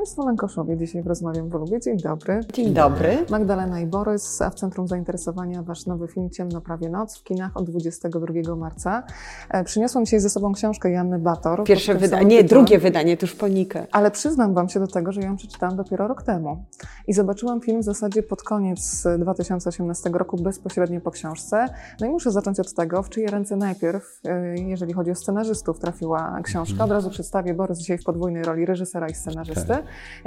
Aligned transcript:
Państwo 0.00 0.24
Lankoszowie. 0.24 0.76
Dzisiaj 0.76 1.02
rozmawiam 1.02 1.48
w 1.48 1.54
Lubię. 1.54 1.80
Dzień 1.80 1.96
dobry. 1.96 2.40
Dzień 2.52 2.74
dobry. 2.74 3.26
Magdalena 3.30 3.80
i 3.80 3.86
Borys, 3.86 4.42
a 4.42 4.50
w 4.50 4.54
centrum 4.54 4.88
zainteresowania 4.88 5.62
Wasz 5.62 5.86
nowy 5.86 6.08
film 6.08 6.30
Ciemno 6.30 6.60
prawie 6.60 6.88
noc 6.88 7.18
w 7.18 7.22
kinach 7.22 7.56
od 7.56 7.70
22 7.70 8.56
marca. 8.56 9.02
E, 9.50 9.64
Przyniosłam 9.64 10.04
dzisiaj 10.04 10.20
ze 10.20 10.30
sobą 10.30 10.52
książkę 10.52 10.90
Janny 10.90 11.18
Bator. 11.18 11.64
Pierwsze 11.64 11.92
tym 11.92 12.00
wydanie, 12.00 12.26
nie, 12.26 12.44
drugie 12.44 12.78
wydanie, 12.78 13.16
tuż 13.16 13.34
ponikę. 13.34 13.86
Ale 13.92 14.10
przyznam 14.10 14.54
Wam 14.54 14.68
się 14.68 14.80
do 14.80 14.86
tego, 14.86 15.12
że 15.12 15.20
ja 15.20 15.26
ją 15.26 15.36
przeczytałam 15.36 15.76
dopiero 15.76 16.08
rok 16.08 16.22
temu. 16.22 16.64
I 17.06 17.12
zobaczyłam 17.12 17.60
film 17.60 17.80
w 17.80 17.84
zasadzie 17.84 18.22
pod 18.22 18.42
koniec 18.42 19.04
2018 19.18 20.10
roku, 20.10 20.36
bezpośrednio 20.36 21.00
po 21.00 21.10
książce. 21.10 21.66
No 22.00 22.06
i 22.06 22.10
muszę 22.10 22.30
zacząć 22.30 22.60
od 22.60 22.74
tego, 22.74 23.02
w 23.02 23.08
czyje 23.08 23.26
ręce 23.26 23.56
najpierw, 23.56 24.20
e, 24.24 24.54
jeżeli 24.56 24.92
chodzi 24.92 25.10
o 25.10 25.14
scenarzystów, 25.14 25.78
trafiła 25.78 26.40
książka. 26.42 26.84
Od 26.84 26.90
razu 26.90 27.10
przedstawię 27.10 27.54
Borys 27.54 27.78
dzisiaj 27.78 27.98
w 27.98 28.04
podwójnej 28.04 28.42
roli 28.42 28.66
reżysera 28.66 29.08
i 29.08 29.14
scenarzysty. 29.14 29.74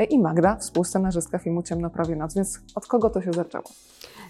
I 0.10 0.20
Magda, 0.20 0.56
współscenarzystka 0.56 1.38
filmu 1.38 1.64
Ciemno 1.64 1.90
prawie 1.90 2.16
noc. 2.16 2.36
Więc 2.36 2.60
od 2.76 2.88
kogo 2.88 3.10
to 3.10 3.22
się 3.22 3.34
zaczęło? 3.34 3.64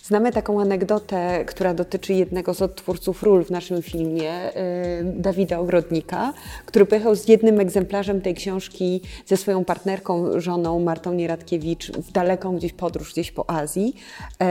Znamy 0.04 0.32
taką 0.32 0.62
anegdotę, 0.62 1.46
która 1.46 1.74
dotyczy 1.74 2.14
jednego 2.14 2.54
z 2.54 2.62
odtwórców 2.62 3.24
ról 3.24 3.46
w 3.46 3.52
naszym 3.52 3.82
filmie, 3.82 4.50
y, 4.50 4.54
Dawida 5.04 5.60
Ogrodnika, 5.60 6.34
który 6.66 6.86
pojechał 6.86 7.16
z 7.16 7.28
jednym 7.28 7.60
egzemplarzem 7.60 8.22
tej 8.22 8.36
książki 8.36 9.02
ze 9.26 9.38
swoją 9.38 9.66
partnerką, 9.66 10.40
żoną 10.40 10.80
Martą 10.80 11.14
Nieradkiewicz 11.14 11.92
w 11.92 12.12
daleką 12.12 12.56
gdzieś 12.58 12.74
podróż, 12.74 13.12
gdzieś 13.12 13.32
po 13.32 13.50
Azji 13.50 13.96
y, 14.32 14.46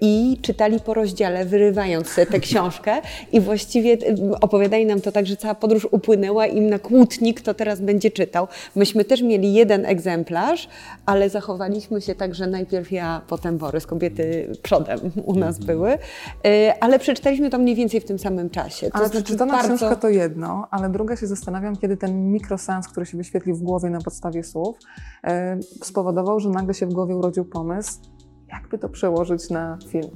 i 0.00 0.38
czytali 0.42 0.80
po 0.80 0.94
rozdziale, 0.94 1.44
wyrywając 1.44 2.14
tę 2.14 2.40
książkę 2.40 2.96
i 3.32 3.40
właściwie 3.40 3.92
y, 3.92 3.98
opowiadali 4.40 4.86
nam 4.86 5.00
to 5.00 5.12
tak, 5.12 5.26
że 5.26 5.36
cała 5.36 5.54
podróż 5.54 5.88
upłynęła 5.90 6.46
im 6.46 6.70
na 6.70 6.78
kłótnik, 6.78 7.40
kto 7.40 7.54
teraz 7.54 7.80
będzie 7.80 8.10
czytał. 8.10 8.48
Myśmy 8.76 9.04
też 9.04 9.22
mieli 9.22 9.54
jeden 9.54 9.86
egzemplarz, 9.86 10.68
ale 11.06 11.30
zachowaliśmy 11.30 12.00
się 12.00 12.14
tak, 12.14 12.34
że 12.34 12.46
najpierw 12.46 12.92
ja, 12.92 13.20
potem 13.28 13.58
Borys, 13.58 13.86
kobiety 13.86 14.52
przodem 14.62 14.89
u 15.24 15.34
nas 15.38 15.58
były, 15.58 15.92
y, 15.92 15.98
ale 16.80 16.98
przeczytaliśmy 16.98 17.50
to 17.50 17.58
mniej 17.58 17.74
więcej 17.74 18.00
w 18.00 18.04
tym 18.04 18.18
samym 18.18 18.50
czasie. 18.50 18.90
To 18.90 18.94
Ale 18.96 19.08
znaczy 19.08 19.22
przeczytana 19.24 19.52
bardzo- 19.52 19.68
książka 19.76 19.96
to 19.96 20.08
jedno, 20.08 20.68
ale 20.70 20.88
druga 20.88 21.16
się 21.16 21.26
zastanawiam, 21.26 21.76
kiedy 21.76 21.96
ten 21.96 22.32
mikrosens, 22.32 22.88
który 22.88 23.06
się 23.06 23.18
wyświetlił 23.18 23.56
w 23.56 23.62
głowie 23.62 23.90
na 23.90 24.00
podstawie 24.00 24.44
słów, 24.44 24.78
e, 25.24 25.58
spowodował, 25.82 26.40
że 26.40 26.48
nagle 26.48 26.74
się 26.74 26.86
w 26.86 26.92
głowie 26.92 27.16
urodził 27.16 27.44
pomysł, 27.44 27.92
jakby 28.52 28.78
to 28.78 28.88
przełożyć 28.88 29.50
na 29.50 29.78
film. 29.88 30.10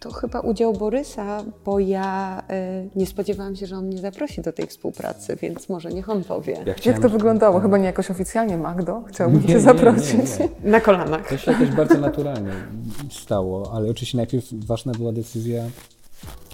To 0.00 0.12
chyba 0.12 0.40
udział 0.40 0.72
Borysa, 0.72 1.44
bo 1.64 1.78
ja 1.78 2.42
y, 2.84 2.88
nie 2.96 3.06
spodziewałam 3.06 3.56
się, 3.56 3.66
że 3.66 3.76
on 3.76 3.86
mnie 3.86 3.98
zaprosi 3.98 4.42
do 4.42 4.52
tej 4.52 4.66
współpracy, 4.66 5.36
więc 5.42 5.68
może 5.68 5.90
niech 5.90 6.08
on 6.10 6.24
powie. 6.24 6.52
Ja 6.52 6.62
Jak 6.64 6.76
chciałem- 6.76 7.02
to 7.02 7.08
wyglądało? 7.08 7.60
Chyba 7.60 7.78
nie 7.78 7.84
jakoś 7.84 8.10
oficjalnie, 8.10 8.56
Magdo? 8.58 9.02
Chciałbym 9.08 9.40
Nie, 9.42 9.48
Cię 9.48 9.60
zaprosić. 9.60 10.14
nie, 10.14 10.48
nie. 10.64 10.70
Na 10.70 10.80
kolanach. 10.80 11.28
To 11.28 11.36
się 11.36 11.54
też 11.54 11.70
bardzo 11.70 11.98
naturalnie 11.98 12.52
stało, 13.10 13.70
ale 13.74 13.90
oczywiście 13.90 14.16
najpierw 14.18 14.44
ważna 14.52 14.92
była 14.92 15.12
decyzja, 15.12 15.62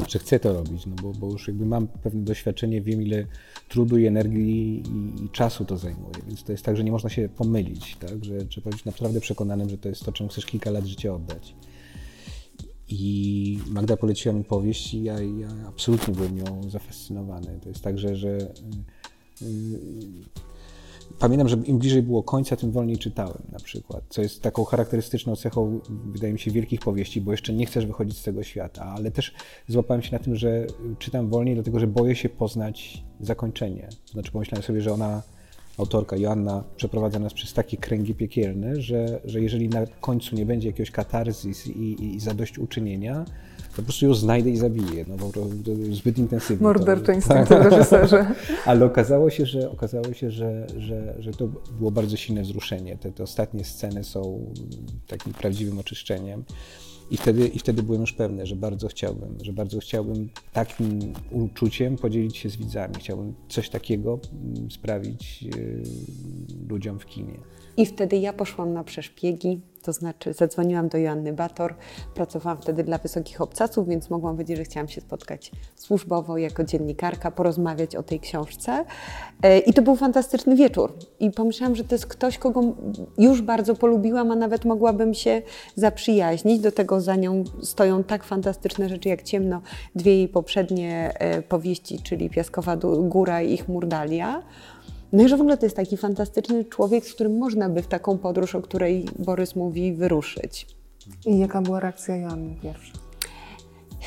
czy 0.06 0.18
chcę 0.18 0.40
to 0.40 0.52
robić, 0.52 0.86
no 0.86 0.96
bo, 1.02 1.12
bo 1.12 1.32
już 1.32 1.48
jakby 1.48 1.66
mam 1.66 1.86
pewne 1.88 2.22
doświadczenie, 2.22 2.82
wiem 2.82 3.02
ile 3.02 3.26
trudu 3.68 3.98
i 3.98 4.06
energii 4.06 4.82
i, 4.82 5.24
i 5.24 5.30
czasu 5.30 5.64
to 5.64 5.78
zajmuje, 5.78 6.14
więc 6.26 6.44
to 6.44 6.52
jest 6.52 6.64
tak, 6.64 6.76
że 6.76 6.84
nie 6.84 6.92
można 6.92 7.10
się 7.10 7.28
pomylić, 7.28 7.96
tak, 7.96 8.24
że 8.24 8.46
trzeba 8.46 8.70
być 8.70 8.84
naprawdę 8.84 9.20
przekonanym, 9.20 9.70
że 9.70 9.78
to 9.78 9.88
jest 9.88 10.04
to, 10.04 10.12
czemu 10.12 10.30
chcesz 10.30 10.46
kilka 10.46 10.70
lat 10.70 10.86
życia 10.86 11.14
oddać. 11.14 11.54
I 12.88 13.58
Magda 13.66 13.96
poleciła 13.96 14.34
mi 14.34 14.44
powieść 14.44 14.94
i 14.94 15.02
ja, 15.02 15.20
ja 15.20 15.48
absolutnie 15.68 16.14
byłem 16.14 16.36
nią 16.36 16.70
zafascynowany. 16.70 17.58
To 17.62 17.68
jest 17.68 17.80
tak, 17.80 17.98
że, 17.98 18.16
że 18.16 18.28
y, 18.28 18.44
y, 19.42 20.46
Pamiętam, 21.18 21.48
że 21.48 21.56
im 21.56 21.78
bliżej 21.78 22.02
było 22.02 22.22
końca, 22.22 22.56
tym 22.56 22.72
wolniej 22.72 22.98
czytałem 22.98 23.42
na 23.52 23.58
przykład, 23.58 24.04
co 24.08 24.22
jest 24.22 24.42
taką 24.42 24.64
charakterystyczną 24.64 25.36
cechą, 25.36 25.80
wydaje 26.06 26.32
mi 26.32 26.38
się, 26.38 26.50
wielkich 26.50 26.80
powieści, 26.80 27.20
bo 27.20 27.30
jeszcze 27.32 27.52
nie 27.52 27.66
chcesz 27.66 27.86
wychodzić 27.86 28.18
z 28.18 28.22
tego 28.22 28.42
świata, 28.42 28.84
ale 28.84 29.10
też 29.10 29.34
złapałem 29.68 30.02
się 30.02 30.12
na 30.12 30.18
tym, 30.18 30.36
że 30.36 30.66
czytam 30.98 31.28
wolniej, 31.28 31.54
dlatego 31.54 31.80
że 31.80 31.86
boję 31.86 32.16
się 32.16 32.28
poznać 32.28 33.04
zakończenie. 33.20 33.88
Znaczy 34.12 34.32
pomyślałem 34.32 34.62
sobie, 34.62 34.80
że 34.80 34.92
ona, 34.92 35.22
autorka 35.78 36.16
Joanna, 36.16 36.64
przeprowadza 36.76 37.18
nas 37.18 37.34
przez 37.34 37.52
takie 37.52 37.76
kręgi 37.76 38.14
piekielne, 38.14 38.80
że, 38.80 39.20
że 39.24 39.40
jeżeli 39.40 39.68
na 39.68 39.86
końcu 40.00 40.36
nie 40.36 40.46
będzie 40.46 40.68
jakiegoś 40.68 40.90
katarzis 40.90 41.66
i, 41.66 42.04
i, 42.04 42.20
zadośćuczynienia, 42.20 43.24
to 43.76 43.82
po 43.82 43.86
prostu 43.86 44.06
ją 44.06 44.14
znajdę 44.14 44.50
i 44.50 44.56
zabiję. 44.56 45.04
No, 45.08 45.16
bo 45.16 45.32
to, 45.32 45.40
to 45.40 45.94
zbyt 45.94 46.18
intensywnie. 46.18 46.66
Morderczy 46.66 47.06
to, 47.06 47.12
instynkt 47.12 47.48
w 47.48 47.50
reżyserze. 47.50 48.26
ale 48.66 48.84
okazało 48.84 49.30
się, 49.30 49.46
że, 49.46 49.70
okazało 49.70 50.12
się 50.12 50.30
że, 50.30 50.66
że, 50.78 51.14
że 51.18 51.32
to 51.32 51.48
było 51.78 51.90
bardzo 51.90 52.16
silne 52.16 52.42
wzruszenie. 52.42 52.96
Te, 52.96 53.12
te 53.12 53.22
ostatnie 53.22 53.64
sceny 53.64 54.04
są 54.04 54.52
takim 55.06 55.32
prawdziwym 55.32 55.78
oczyszczeniem. 55.78 56.44
I 57.10 57.16
wtedy, 57.16 57.48
I 57.48 57.58
wtedy 57.58 57.82
byłem 57.82 58.00
już 58.00 58.12
pewny, 58.12 58.46
że 58.46 58.56
bardzo 58.56 58.88
chciałbym, 58.88 59.38
że 59.42 59.52
bardzo 59.52 59.80
chciałbym 59.80 60.28
takim 60.52 61.12
uczuciem 61.30 61.96
podzielić 61.96 62.36
się 62.36 62.50
z 62.50 62.56
widzami. 62.56 62.94
Chciałbym 62.98 63.34
coś 63.48 63.70
takiego 63.70 64.18
mm, 64.32 64.70
sprawić 64.70 65.42
yy, 65.42 65.82
ludziom 66.68 66.98
w 66.98 67.06
kinie. 67.06 67.38
I 67.76 67.86
wtedy 67.86 68.16
ja 68.16 68.32
poszłam 68.32 68.72
na 68.72 68.84
przeszpiegi, 68.84 69.60
to 69.86 69.92
znaczy 69.92 70.32
zadzwoniłam 70.32 70.88
do 70.88 70.98
Joanny 70.98 71.32
Bator. 71.32 71.74
Pracowałam 72.14 72.58
wtedy 72.58 72.84
dla 72.84 72.98
wysokich 72.98 73.40
obcasów, 73.40 73.88
więc 73.88 74.10
mogłam 74.10 74.34
powiedzieć, 74.34 74.56
że 74.56 74.64
chciałam 74.64 74.88
się 74.88 75.00
spotkać 75.00 75.52
służbowo 75.76 76.38
jako 76.38 76.64
dziennikarka, 76.64 77.30
porozmawiać 77.30 77.96
o 77.96 78.02
tej 78.02 78.20
książce. 78.20 78.84
E, 79.42 79.58
I 79.58 79.72
to 79.72 79.82
był 79.82 79.96
fantastyczny 79.96 80.56
wieczór. 80.56 80.92
I 81.20 81.30
pomyślałam, 81.30 81.76
że 81.76 81.84
to 81.84 81.94
jest 81.94 82.06
ktoś, 82.06 82.38
kogo 82.38 82.62
już 83.18 83.42
bardzo 83.42 83.74
polubiłam, 83.74 84.30
a 84.30 84.36
nawet 84.36 84.64
mogłabym 84.64 85.14
się 85.14 85.42
zaprzyjaźnić. 85.74 86.60
Do 86.60 86.72
tego 86.72 87.00
za 87.00 87.16
nią 87.16 87.44
stoją 87.62 88.04
tak 88.04 88.24
fantastyczne 88.24 88.88
rzeczy 88.88 89.08
jak 89.08 89.22
Ciemno, 89.22 89.60
dwie 89.94 90.16
jej 90.16 90.28
poprzednie 90.28 91.12
e, 91.18 91.42
powieści, 91.42 92.00
czyli 92.02 92.30
Piaskowa 92.30 92.76
Góra 93.00 93.42
i 93.42 93.56
Chmur 93.56 93.86
Dalia. 93.86 94.42
No 95.16 95.22
i 95.22 95.28
że 95.28 95.36
w 95.36 95.40
ogóle 95.40 95.56
to 95.56 95.66
jest 95.66 95.76
taki 95.76 95.96
fantastyczny 95.96 96.64
człowiek, 96.64 97.06
z 97.06 97.14
którym 97.14 97.38
można 97.38 97.68
by 97.68 97.82
w 97.82 97.86
taką 97.86 98.18
podróż, 98.18 98.54
o 98.54 98.62
której 98.62 99.08
Borys 99.18 99.56
mówi, 99.56 99.92
wyruszyć. 99.92 100.66
I 101.26 101.38
jaka 101.38 101.62
była 101.62 101.80
reakcja 101.80 102.16
Joanny 102.16 102.54
pierwsza? 102.62 102.92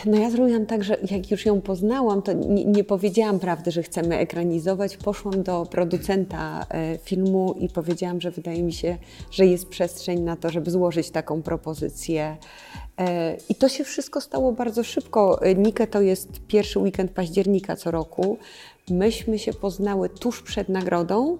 No 0.05 0.17
ja 0.17 0.29
zrobiłam 0.31 0.65
tak, 0.65 0.83
że 0.83 0.97
jak 1.11 1.31
już 1.31 1.45
ją 1.45 1.61
poznałam, 1.61 2.21
to 2.21 2.33
nie, 2.33 2.65
nie 2.65 2.83
powiedziałam 2.83 3.39
prawdy, 3.39 3.71
że 3.71 3.83
chcemy 3.83 4.17
ekranizować. 4.17 4.97
Poszłam 4.97 5.43
do 5.43 5.65
producenta 5.71 6.65
e, 6.69 6.97
filmu 6.97 7.55
i 7.59 7.69
powiedziałam, 7.69 8.21
że 8.21 8.31
wydaje 8.31 8.63
mi 8.63 8.73
się, 8.73 8.97
że 9.31 9.45
jest 9.45 9.69
przestrzeń 9.69 10.21
na 10.21 10.35
to, 10.35 10.49
żeby 10.49 10.71
złożyć 10.71 11.11
taką 11.11 11.41
propozycję. 11.41 12.37
E, 12.99 13.37
I 13.49 13.55
to 13.55 13.69
się 13.69 13.83
wszystko 13.83 14.21
stało 14.21 14.51
bardzo 14.51 14.83
szybko. 14.83 15.41
E, 15.41 15.55
Nike 15.55 15.87
to 15.87 16.01
jest 16.01 16.29
pierwszy 16.47 16.79
weekend 16.79 17.11
października 17.11 17.75
co 17.75 17.91
roku. 17.91 18.37
Myśmy 18.89 19.39
się 19.39 19.53
poznały 19.53 20.09
tuż 20.09 20.41
przed 20.41 20.69
nagrodą, 20.69 21.37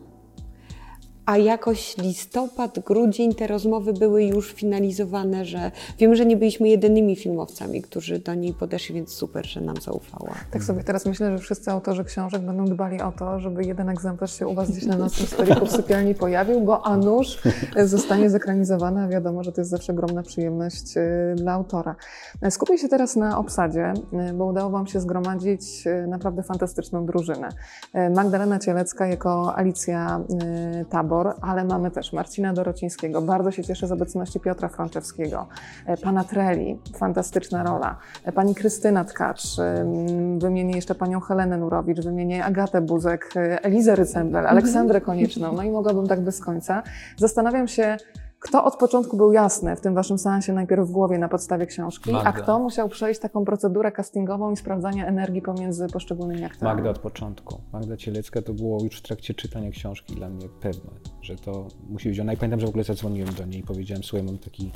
a 1.29 1.37
jakoś 1.37 1.97
listopad, 1.97 2.79
grudzień 2.79 3.35
te 3.35 3.47
rozmowy 3.47 3.93
były 3.93 4.23
już 4.23 4.53
finalizowane, 4.53 5.45
że 5.45 5.71
wiem, 5.99 6.15
że 6.15 6.25
nie 6.25 6.37
byliśmy 6.37 6.69
jedynymi 6.69 7.15
filmowcami, 7.15 7.81
którzy 7.81 8.19
do 8.19 8.33
niej 8.33 8.53
podeszli, 8.53 8.95
więc 8.95 9.13
super, 9.13 9.45
że 9.45 9.61
nam 9.61 9.75
zaufała. 9.81 10.33
Tak 10.51 10.63
sobie 10.63 10.83
teraz 10.83 11.05
myślę, 11.05 11.31
że 11.37 11.43
wszyscy 11.43 11.71
autorzy 11.71 12.03
książek 12.03 12.41
będą 12.41 12.65
dbali 12.65 13.01
o 13.01 13.11
to, 13.11 13.39
żeby 13.39 13.63
jeden 13.63 13.89
egzemplarz 13.89 14.39
się 14.39 14.47
u 14.47 14.53
Was 14.53 14.71
gdzieś 14.71 14.85
na 14.85 14.97
nocnym 14.97 15.27
stoliku 15.27 15.65
w 15.65 15.71
sypialni 15.71 16.15
pojawił, 16.15 16.61
bo 16.61 16.85
a 16.85 16.97
nuż 16.97 17.41
zostanie 17.85 18.29
zekranizowana, 18.29 19.03
a 19.03 19.07
wiadomo, 19.07 19.43
że 19.43 19.51
to 19.51 19.61
jest 19.61 19.71
zawsze 19.71 19.93
ogromna 19.93 20.23
przyjemność 20.23 20.97
y, 20.97 21.35
dla 21.35 21.53
autora. 21.53 21.95
E, 22.41 22.51
Skupię 22.51 22.77
się 22.77 22.87
teraz 22.87 23.15
na 23.15 23.37
obsadzie, 23.37 23.93
y, 24.29 24.33
bo 24.33 24.45
udało 24.45 24.69
Wam 24.69 24.87
się 24.87 24.99
zgromadzić 24.99 25.87
y, 25.87 26.07
naprawdę 26.07 26.43
fantastyczną 26.43 27.05
drużynę. 27.05 27.49
E, 27.93 28.09
Magdalena 28.09 28.59
Cielecka 28.59 29.07
jako 29.07 29.55
Alicja 29.57 30.21
y, 30.81 30.85
Ale 31.41 31.63
mamy 31.63 31.91
też 31.91 32.13
Marcina 32.13 32.53
Dorocińskiego. 32.53 33.21
Bardzo 33.21 33.51
się 33.51 33.63
cieszę 33.63 33.87
z 33.87 33.91
obecności 33.91 34.39
Piotra 34.39 34.69
Frączewskiego. 34.69 35.47
E, 35.85 35.97
Pana 35.97 36.23
Treli, 36.23 36.79
fantastyczna 36.97 37.63
rola. 37.63 37.97
E, 38.23 38.31
Pani 38.31 38.55
Krystyna 38.55 39.05
Tkacz, 39.05 39.43
ym, 39.59 40.39
wymienię 40.39 40.75
jeszcze 40.75 40.95
panią 40.95 41.19
Helenę 41.19 41.57
Nurowicz, 41.57 42.01
wymienię 42.01 42.45
Agatę 42.45 42.81
Buzek, 42.81 43.29
e, 43.35 43.63
Elizę 43.63 43.95
Rycembel, 43.95 44.47
Aleksandrę 44.47 45.01
Konieczną, 45.01 45.53
no 45.53 45.63
i 45.63 45.71
mogłabym 45.71 46.07
tak 46.07 46.21
bez 46.21 46.39
końca. 46.39 46.83
Zastanawiam 47.17 47.67
się, 47.67 47.97
kto 48.39 48.65
od 48.65 48.75
początku 48.75 49.17
był 49.17 49.31
jasny 49.31 49.75
w 49.75 49.81
tym 49.81 49.95
waszym 49.95 50.17
seansie 50.17 50.53
najpierw 50.53 50.87
w 50.87 50.91
głowie 50.91 51.17
na 51.17 51.29
podstawie 51.29 51.65
książki, 51.65 52.09
a 52.09 52.13
Magda. 52.13 52.31
kto 52.31 52.59
musiał 52.59 52.89
przejść 52.89 53.19
taką 53.19 53.45
procedurę 53.45 53.91
castingową 53.91 54.51
i 54.51 54.57
sprawdzania 54.57 55.07
energii 55.07 55.41
pomiędzy 55.41 55.87
poszczególnymi 55.87 56.43
aktorami? 56.43 56.75
Magda 56.75 56.89
od 56.89 56.99
początku. 56.99 57.61
Magda 57.73 57.97
Cielecka 57.97 58.41
to 58.41 58.53
było 58.53 58.83
już 58.83 58.99
w 58.99 59.01
trakcie 59.01 59.33
czytania 59.33 59.71
książki 59.71 60.15
dla 60.15 60.29
mnie 60.29 60.49
pewne, 60.61 60.91
że 61.21 61.35
to 61.35 61.67
musi 61.89 62.09
być 62.09 62.19
ona. 62.19 62.33
I 62.33 62.37
pamiętam, 62.37 62.59
że 62.59 62.65
w 62.65 62.69
ogóle 62.69 62.83
zadzwoniłem 62.83 63.33
do 63.33 63.45
niej 63.45 63.59
i 63.59 63.63
powiedziałem, 63.63 64.03
słuchaj, 64.03 64.25
mam 64.25 64.37
taki 64.37 64.71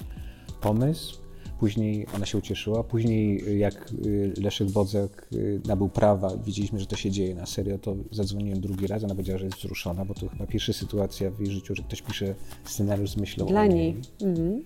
pomysł. 0.61 1.22
Później 1.63 2.07
ona 2.15 2.25
się 2.25 2.37
ucieszyła, 2.37 2.83
później 2.83 3.43
jak 3.59 3.89
Leszek 4.37 4.71
Bodzek 4.71 5.27
nabył 5.65 5.89
prawa, 5.89 6.37
widzieliśmy, 6.45 6.79
że 6.79 6.85
to 6.85 6.95
się 6.95 7.11
dzieje 7.11 7.35
na 7.35 7.45
serio, 7.45 7.77
to 7.77 7.95
zadzwoniłem 8.11 8.61
drugi 8.61 8.87
raz, 8.87 9.03
ona 9.03 9.15
powiedziała, 9.15 9.39
że 9.39 9.45
jest 9.45 9.57
wzruszona, 9.57 10.05
bo 10.05 10.13
to 10.13 10.29
chyba 10.29 10.47
pierwsza 10.47 10.73
sytuacja 10.73 11.31
w 11.31 11.39
jej 11.39 11.51
życiu, 11.51 11.75
że 11.75 11.83
ktoś 11.83 12.01
pisze 12.01 12.35
scenariusz 12.65 13.09
z 13.09 13.17
myślą 13.17 13.45
Dla 13.45 13.61
o 13.61 13.65
niej. 13.65 13.95
Mhm. 14.21 14.63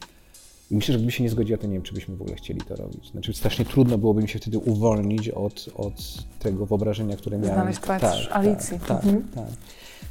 I 0.71 0.75
myślę, 0.75 0.93
że 0.93 0.97
gdyby 0.97 1.11
się 1.11 1.23
nie 1.23 1.29
zgodziła, 1.29 1.57
to 1.57 1.67
nie 1.67 1.73
wiem, 1.73 1.81
czy 1.81 1.93
byśmy 1.93 2.15
w 2.15 2.21
ogóle 2.21 2.35
chcieli 2.35 2.61
to 2.61 2.75
robić. 2.75 3.11
Znaczy 3.11 3.33
strasznie 3.33 3.65
trudno 3.65 3.97
byłoby 3.97 4.21
mi 4.21 4.29
się 4.29 4.39
wtedy 4.39 4.57
uwolnić 4.57 5.29
od, 5.29 5.69
od 5.75 5.93
tego 6.39 6.65
wyobrażenia, 6.65 7.17
które 7.17 7.37
miałem. 7.37 7.55
Znaleźć 7.55 7.79
twarz 7.79 8.01
tak, 8.01 8.37
Alicji. 8.37 8.79
Tak, 8.87 9.03
Mhm. 9.03 9.23
tak, 9.35 9.45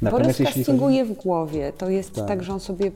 tak. 0.01 0.11
Borys 0.11 0.39
jeśli 0.39 0.45
castinguje 0.45 1.05
w 1.05 1.13
głowie. 1.13 1.73
To 1.77 1.89
jest 1.89 2.13
tak. 2.13 2.27
Tak. 2.27 2.43
że 2.43 2.53
on 2.53 2.59
sobie 2.59 2.91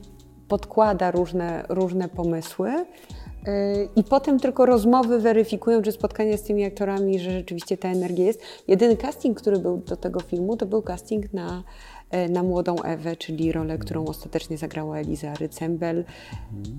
podkłada 0.48 1.10
różne, 1.10 1.64
różne 1.68 2.08
pomysły 2.08 2.70
yy, 2.70 3.88
i 3.96 4.04
potem 4.04 4.40
tylko 4.40 4.66
rozmowy 4.66 5.18
weryfikują, 5.18 5.82
czy 5.82 5.92
spotkania 5.92 6.36
z 6.36 6.42
tymi 6.42 6.64
aktorami, 6.64 7.18
że 7.18 7.30
rzeczywiście 7.30 7.76
ta 7.76 7.88
energia 7.88 8.26
jest. 8.26 8.40
Jedyny 8.68 8.96
casting, 8.96 9.40
który 9.40 9.58
był 9.58 9.76
do 9.76 9.96
tego 9.96 10.20
filmu, 10.20 10.56
to 10.56 10.66
był 10.66 10.82
casting 10.82 11.32
na, 11.32 11.64
yy, 12.12 12.28
na 12.28 12.42
młodą 12.42 12.82
Ewę, 12.82 13.16
czyli 13.16 13.52
rolę, 13.52 13.78
którą 13.78 14.04
ostatecznie 14.04 14.58
zagrała 14.58 14.98
Eliza 14.98 15.34
Rycembel. 15.34 16.04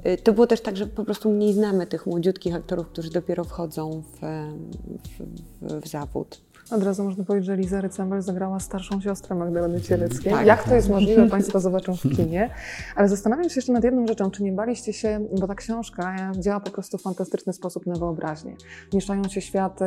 Yy, 0.06 0.18
To 0.18 0.33
było 0.33 0.48
też 0.48 0.62
tak, 0.62 0.77
że 0.77 0.88
po 0.88 1.06
prostu 1.06 1.31
mniej 1.31 1.54
znamy 1.54 1.88
tych 1.88 2.06
młodziutkich 2.06 2.56
aktorów, 2.56 2.88
którzy 2.88 3.12
dopiero 3.12 3.44
wchodzą 3.44 4.04
w, 4.13 4.19
w, 5.19 5.81
w 5.81 5.88
zawód. 5.88 6.42
Od 6.75 6.84
razu 6.84 7.04
można 7.04 7.24
powiedzieć, 7.24 7.46
że 7.46 7.56
Liza 7.56 7.81
Rycembel 7.81 8.22
zagrała 8.22 8.60
starszą 8.60 9.02
siostrę 9.02 9.36
Magdaleny 9.36 9.81
Cieleckiej. 9.81 10.34
Tak. 10.34 10.48
Jak 10.48 10.64
to 10.64 10.75
jest 10.75 10.90
możliwe, 10.90 11.30
Państwo 11.30 11.60
zobaczą 11.60 11.96
w 11.96 12.02
kinie. 12.16 12.50
Ale 12.96 13.10
zastanawiam 13.10 13.50
się 13.50 13.56
jeszcze 13.56 13.74
nad 13.74 13.84
jedną 13.84 14.08
rzeczą. 14.08 14.31
Czy 14.31 14.44
nie 14.44 14.52
baliście 14.52 14.94
się, 14.94 15.28
bo 15.40 15.48
ta 15.48 15.56
książka 15.56 16.31
działa 16.40 16.60
po 16.60 16.72
prostu 16.72 16.98
w 16.98 17.02
fantastyczny 17.02 17.54
sposób 17.54 17.86
na 17.86 17.96
wyobraźnię. 17.96 18.56
Mieszają 18.94 19.24
się 19.24 19.42
światy 19.42 19.86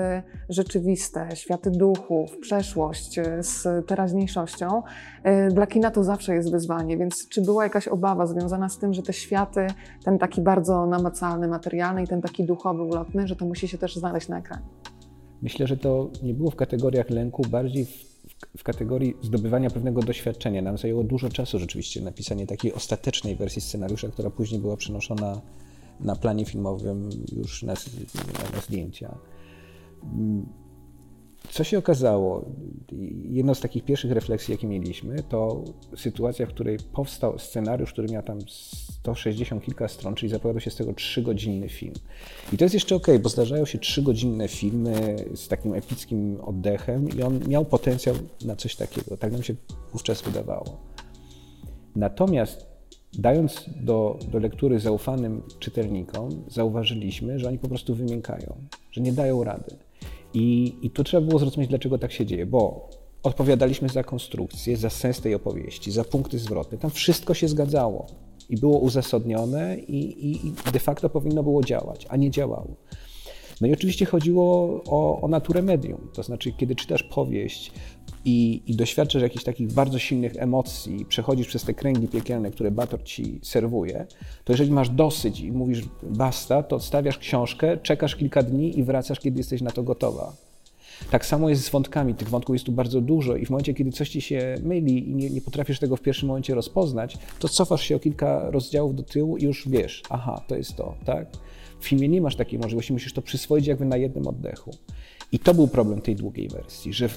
rzeczywiste, 0.48 1.28
światy 1.34 1.70
duchów, 1.70 2.38
przeszłość 2.40 3.18
e, 3.18 3.42
z 3.42 3.86
teraźniejszością. 3.86 4.82
E, 5.22 5.48
Dla 5.48 5.66
kina 5.66 5.90
to 5.90 6.04
zawsze 6.04 6.34
jest 6.34 6.52
wyzwanie, 6.52 6.96
więc 6.96 7.28
czy 7.28 7.42
była 7.42 7.64
jakaś 7.64 7.88
obawa 7.88 8.26
związana 8.26 8.68
z 8.68 8.78
tym, 8.78 8.94
że 8.94 9.02
te 9.02 9.12
światy, 9.12 9.66
ten 10.04 10.18
taki 10.18 10.40
bardzo 10.40 10.86
namacalny, 10.86 11.48
materialny 11.48 12.02
i 12.02 12.06
ten 12.06 12.22
taki 12.22 12.44
duchowy, 12.44 12.82
ulotny, 12.82 13.26
że 13.26 13.36
to 13.36 13.44
musi 13.44 13.68
się 13.68 13.78
też 13.78 13.96
znaleźć 13.96 14.28
na 14.28 14.38
ekranie? 14.38 14.66
Myślę, 15.42 15.66
że 15.66 15.76
to 15.76 16.10
nie 16.22 16.34
było 16.34 16.50
w 16.50 16.56
kategoriach 16.56 17.10
lęku, 17.10 17.42
bardziej 17.42 17.84
w, 17.84 18.06
w, 18.56 18.62
kategorii 18.62 19.14
zdobywania 19.22 19.70
pewnego 19.70 20.02
doświadczenia. 20.02 20.62
Nam 20.62 20.78
zajęło 20.78 21.04
dużo 21.04 21.28
czasu 21.28 21.58
rzeczywiście 21.58 22.00
napisanie 22.00 22.46
takiej 22.46 22.72
ostatecznej 22.72 23.36
wersji 23.36 23.62
scenariusza, 23.62 24.08
która 24.08 24.30
później 24.30 24.60
była 24.60 24.76
przenoszona 24.76 25.40
na 26.00 26.16
planie 26.16 26.44
filmowym 26.44 27.08
już 27.36 27.62
na, 27.62 27.74
na 28.54 28.60
zdjęcia. 28.60 29.18
Co 31.50 31.64
się 31.64 31.78
okazało? 31.78 32.44
Jedną 33.30 33.54
z 33.54 33.60
takich 33.60 33.84
pierwszych 33.84 34.12
refleksji, 34.12 34.52
jakie 34.52 34.66
mieliśmy, 34.66 35.22
to 35.22 35.64
sytuacja, 35.96 36.46
w 36.46 36.48
której 36.48 36.78
powstał 36.92 37.38
scenariusz, 37.38 37.92
który 37.92 38.08
miał 38.08 38.22
tam 38.22 38.38
160 38.48 39.64
kilka 39.64 39.88
stron, 39.88 40.14
czyli 40.14 40.32
zapowiadał 40.32 40.60
się 40.60 40.70
z 40.70 40.76
tego 40.76 40.92
trzygodzinny 40.92 41.68
film. 41.68 41.94
I 42.52 42.56
to 42.56 42.64
jest 42.64 42.74
jeszcze 42.74 42.94
ok, 42.94 43.06
bo 43.22 43.28
zdarzają 43.28 43.64
się 43.64 43.78
trzygodzinne 43.78 44.48
filmy 44.48 45.16
z 45.34 45.48
takim 45.48 45.74
epickim 45.74 46.38
oddechem 46.40 47.08
i 47.18 47.22
on 47.22 47.40
miał 47.48 47.64
potencjał 47.64 48.14
na 48.44 48.56
coś 48.56 48.76
takiego. 48.76 49.16
Tak 49.16 49.32
nam 49.32 49.42
się 49.42 49.54
wówczas 49.92 50.22
wydawało. 50.22 50.76
Natomiast 51.96 52.66
dając 53.18 53.64
do, 53.76 54.18
do 54.32 54.38
lektury 54.38 54.80
zaufanym 54.80 55.42
czytelnikom, 55.58 56.44
zauważyliśmy, 56.48 57.38
że 57.38 57.48
oni 57.48 57.58
po 57.58 57.68
prostu 57.68 57.94
wymiękają, 57.94 58.56
że 58.90 59.00
nie 59.00 59.12
dają 59.12 59.44
rady. 59.44 59.85
I, 60.36 60.76
I 60.82 60.90
tu 60.90 61.04
trzeba 61.04 61.26
było 61.26 61.38
zrozumieć, 61.38 61.70
dlaczego 61.70 61.98
tak 61.98 62.12
się 62.12 62.26
dzieje, 62.26 62.46
bo 62.46 62.90
odpowiadaliśmy 63.22 63.88
za 63.88 64.04
konstrukcję, 64.04 64.76
za 64.76 64.90
sens 64.90 65.20
tej 65.20 65.34
opowieści, 65.34 65.92
za 65.92 66.04
punkty 66.04 66.38
zwrotne. 66.38 66.78
Tam 66.78 66.90
wszystko 66.90 67.34
się 67.34 67.48
zgadzało 67.48 68.06
i 68.48 68.56
było 68.56 68.78
uzasadnione 68.78 69.76
i, 69.78 70.30
i, 70.30 70.46
i 70.46 70.72
de 70.72 70.78
facto 70.78 71.10
powinno 71.10 71.42
było 71.42 71.62
działać, 71.62 72.06
a 72.08 72.16
nie 72.16 72.30
działało. 72.30 72.76
No 73.60 73.66
i 73.66 73.72
oczywiście 73.72 74.06
chodziło 74.06 74.44
o, 74.86 75.20
o 75.20 75.28
naturę 75.28 75.62
medium, 75.62 76.08
to 76.12 76.22
znaczy 76.22 76.52
kiedy 76.52 76.74
czytasz 76.74 77.02
powieść 77.02 77.72
i, 78.24 78.62
i 78.66 78.76
doświadczasz 78.76 79.22
jakichś 79.22 79.44
takich 79.44 79.72
bardzo 79.72 79.98
silnych 79.98 80.32
emocji, 80.36 81.06
przechodzisz 81.08 81.46
przez 81.46 81.64
te 81.64 81.74
kręgi 81.74 82.08
piekielne, 82.08 82.50
które 82.50 82.70
Bator 82.70 83.02
ci 83.02 83.38
serwuje, 83.42 84.06
to 84.44 84.52
jeżeli 84.52 84.70
masz 84.70 84.90
dosyć 84.90 85.40
i 85.40 85.52
mówisz 85.52 85.82
basta, 86.02 86.62
to 86.62 86.76
odstawiasz 86.76 87.18
książkę, 87.18 87.78
czekasz 87.82 88.16
kilka 88.16 88.42
dni 88.42 88.78
i 88.78 88.84
wracasz, 88.84 89.20
kiedy 89.20 89.38
jesteś 89.38 89.62
na 89.62 89.70
to 89.70 89.82
gotowa. 89.82 90.32
Tak 91.10 91.26
samo 91.26 91.48
jest 91.48 91.64
z 91.64 91.70
wątkami. 91.70 92.14
Tych 92.14 92.28
wątków 92.28 92.54
jest 92.54 92.66
tu 92.66 92.72
bardzo 92.72 93.00
dużo 93.00 93.36
i 93.36 93.46
w 93.46 93.50
momencie, 93.50 93.74
kiedy 93.74 93.92
coś 93.92 94.08
ci 94.08 94.20
się 94.20 94.54
myli 94.62 95.10
i 95.10 95.14
nie, 95.14 95.30
nie, 95.30 95.40
potrafisz 95.40 95.78
tego 95.78 95.96
w 95.96 96.00
pierwszym 96.00 96.28
momencie 96.28 96.54
rozpoznać, 96.54 97.18
to 97.38 97.48
cofasz 97.48 97.82
się 97.82 97.96
o 97.96 97.98
kilka 97.98 98.50
rozdziałów 98.50 98.96
do 98.96 99.02
tyłu 99.02 99.36
i 99.36 99.44
już 99.44 99.68
wiesz, 99.68 100.02
aha, 100.10 100.42
to 100.48 100.56
jest 100.56 100.76
to, 100.76 100.94
tak? 101.04 101.26
W 101.80 101.86
filmie 101.86 102.08
nie 102.08 102.20
masz 102.20 102.36
takiej 102.36 102.58
możliwości, 102.58 102.92
musisz 102.92 103.12
to 103.12 103.22
przyswoić 103.22 103.66
jakby 103.66 103.84
na 103.84 103.96
jednym 103.96 104.26
oddechu. 104.26 104.70
I 105.32 105.38
to 105.38 105.54
był 105.54 105.68
problem 105.68 106.00
tej 106.00 106.16
długiej 106.16 106.48
wersji, 106.48 106.92
że 106.92 107.08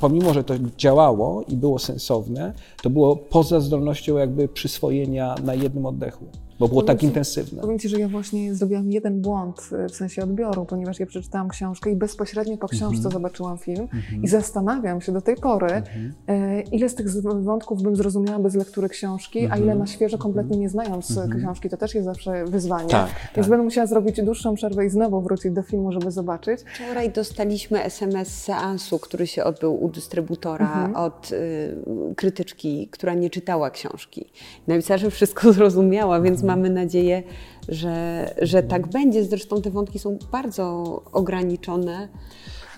pomimo, 0.00 0.34
że 0.34 0.44
to 0.44 0.54
działało 0.76 1.44
i 1.48 1.56
było 1.56 1.78
sensowne, 1.78 2.54
to 2.82 2.90
było 2.90 3.16
poza 3.16 3.60
zdolnością 3.60 4.16
jakby 4.16 4.48
przyswojenia 4.48 5.34
na 5.44 5.54
jednym 5.54 5.86
oddechu, 5.86 6.24
bo 6.58 6.68
było 6.68 6.82
tak 6.82 7.02
intensywne. 7.02 7.62
Powiem 7.62 7.78
Ci, 7.78 7.88
że 7.88 8.00
ja 8.00 8.08
właśnie 8.08 8.54
zrobiłam 8.54 8.90
jeden 8.90 9.20
błąd 9.20 9.60
w 9.90 9.96
sensie 9.96 10.22
odbioru, 10.22 10.64
ponieważ 10.64 11.00
ja 11.00 11.06
przeczytałam 11.06 11.48
książkę 11.48 11.90
i 11.90 11.96
bezpośrednio 11.96 12.56
po 12.56 12.68
książce 12.68 12.96
Mhm. 12.96 13.12
zobaczyłam 13.12 13.58
film 13.58 13.88
i 14.22 14.28
zastanawiam 14.28 15.00
się 15.00 15.12
do 15.12 15.20
tej 15.20 15.36
pory, 15.36 15.66
Mhm. 15.72 16.12
e, 16.28 16.60
ile 16.60 16.88
z 16.88 16.94
tych 16.94 17.06
wątków 17.22 17.82
bym 17.82 17.96
zrozumiała 17.96 18.38
bez 18.38 18.54
lektury 18.54 18.88
książki, 18.88 19.48
a 19.50 19.56
ile 19.56 19.74
na 19.74 19.86
świeżo, 19.86 20.18
kompletnie 20.18 20.56
nie 20.58 20.68
znając 20.68 21.20
książki. 21.38 21.68
To 21.68 21.76
też 21.76 21.94
jest 21.94 22.04
zawsze 22.04 22.44
wyzwanie. 22.44 22.84
Mhm. 22.84 23.06
Tak, 23.06 23.14
Więc 23.36 23.46
tak. 23.46 23.50
będę 23.50 23.64
musiała 23.64 23.86
zrobić 23.86 24.22
dłuższą 24.22 24.54
przerwę 24.54 24.86
i 24.86 24.90
znowu 24.90 25.20
wrócić 25.20 25.52
do 25.52 25.62
filmu, 25.62 25.92
żeby 25.92 26.10
zobaczyć. 26.10 26.60
Wczoraj 26.74 27.10
dostaliśmy 27.12 27.84
SMS 27.84 28.28
z 28.28 28.42
seansu, 28.44 28.98
który 28.98 29.26
się 29.26 29.44
odbył 29.44 29.84
u 29.84 29.88
dystrybutora 29.88 30.90
od 30.94 31.32
y, 31.32 32.14
krytyczki, 32.16 32.88
która 32.90 33.14
nie 33.14 33.30
czytała 33.30 33.70
książki. 33.70 34.24
Napisała, 34.66 34.98
że 34.98 35.10
wszystko 35.10 35.52
zrozumiała, 35.52 36.20
więc 36.20 36.42
mamy 36.48 36.70
nadzieję, 36.70 37.22
że, 37.68 38.26
że 38.42 38.62
tak 38.62 38.86
będzie. 38.86 39.24
Zresztą 39.24 39.62
te 39.62 39.70
wątki 39.70 39.98
są 39.98 40.18
bardzo 40.32 40.64
ograniczone. 41.12 42.08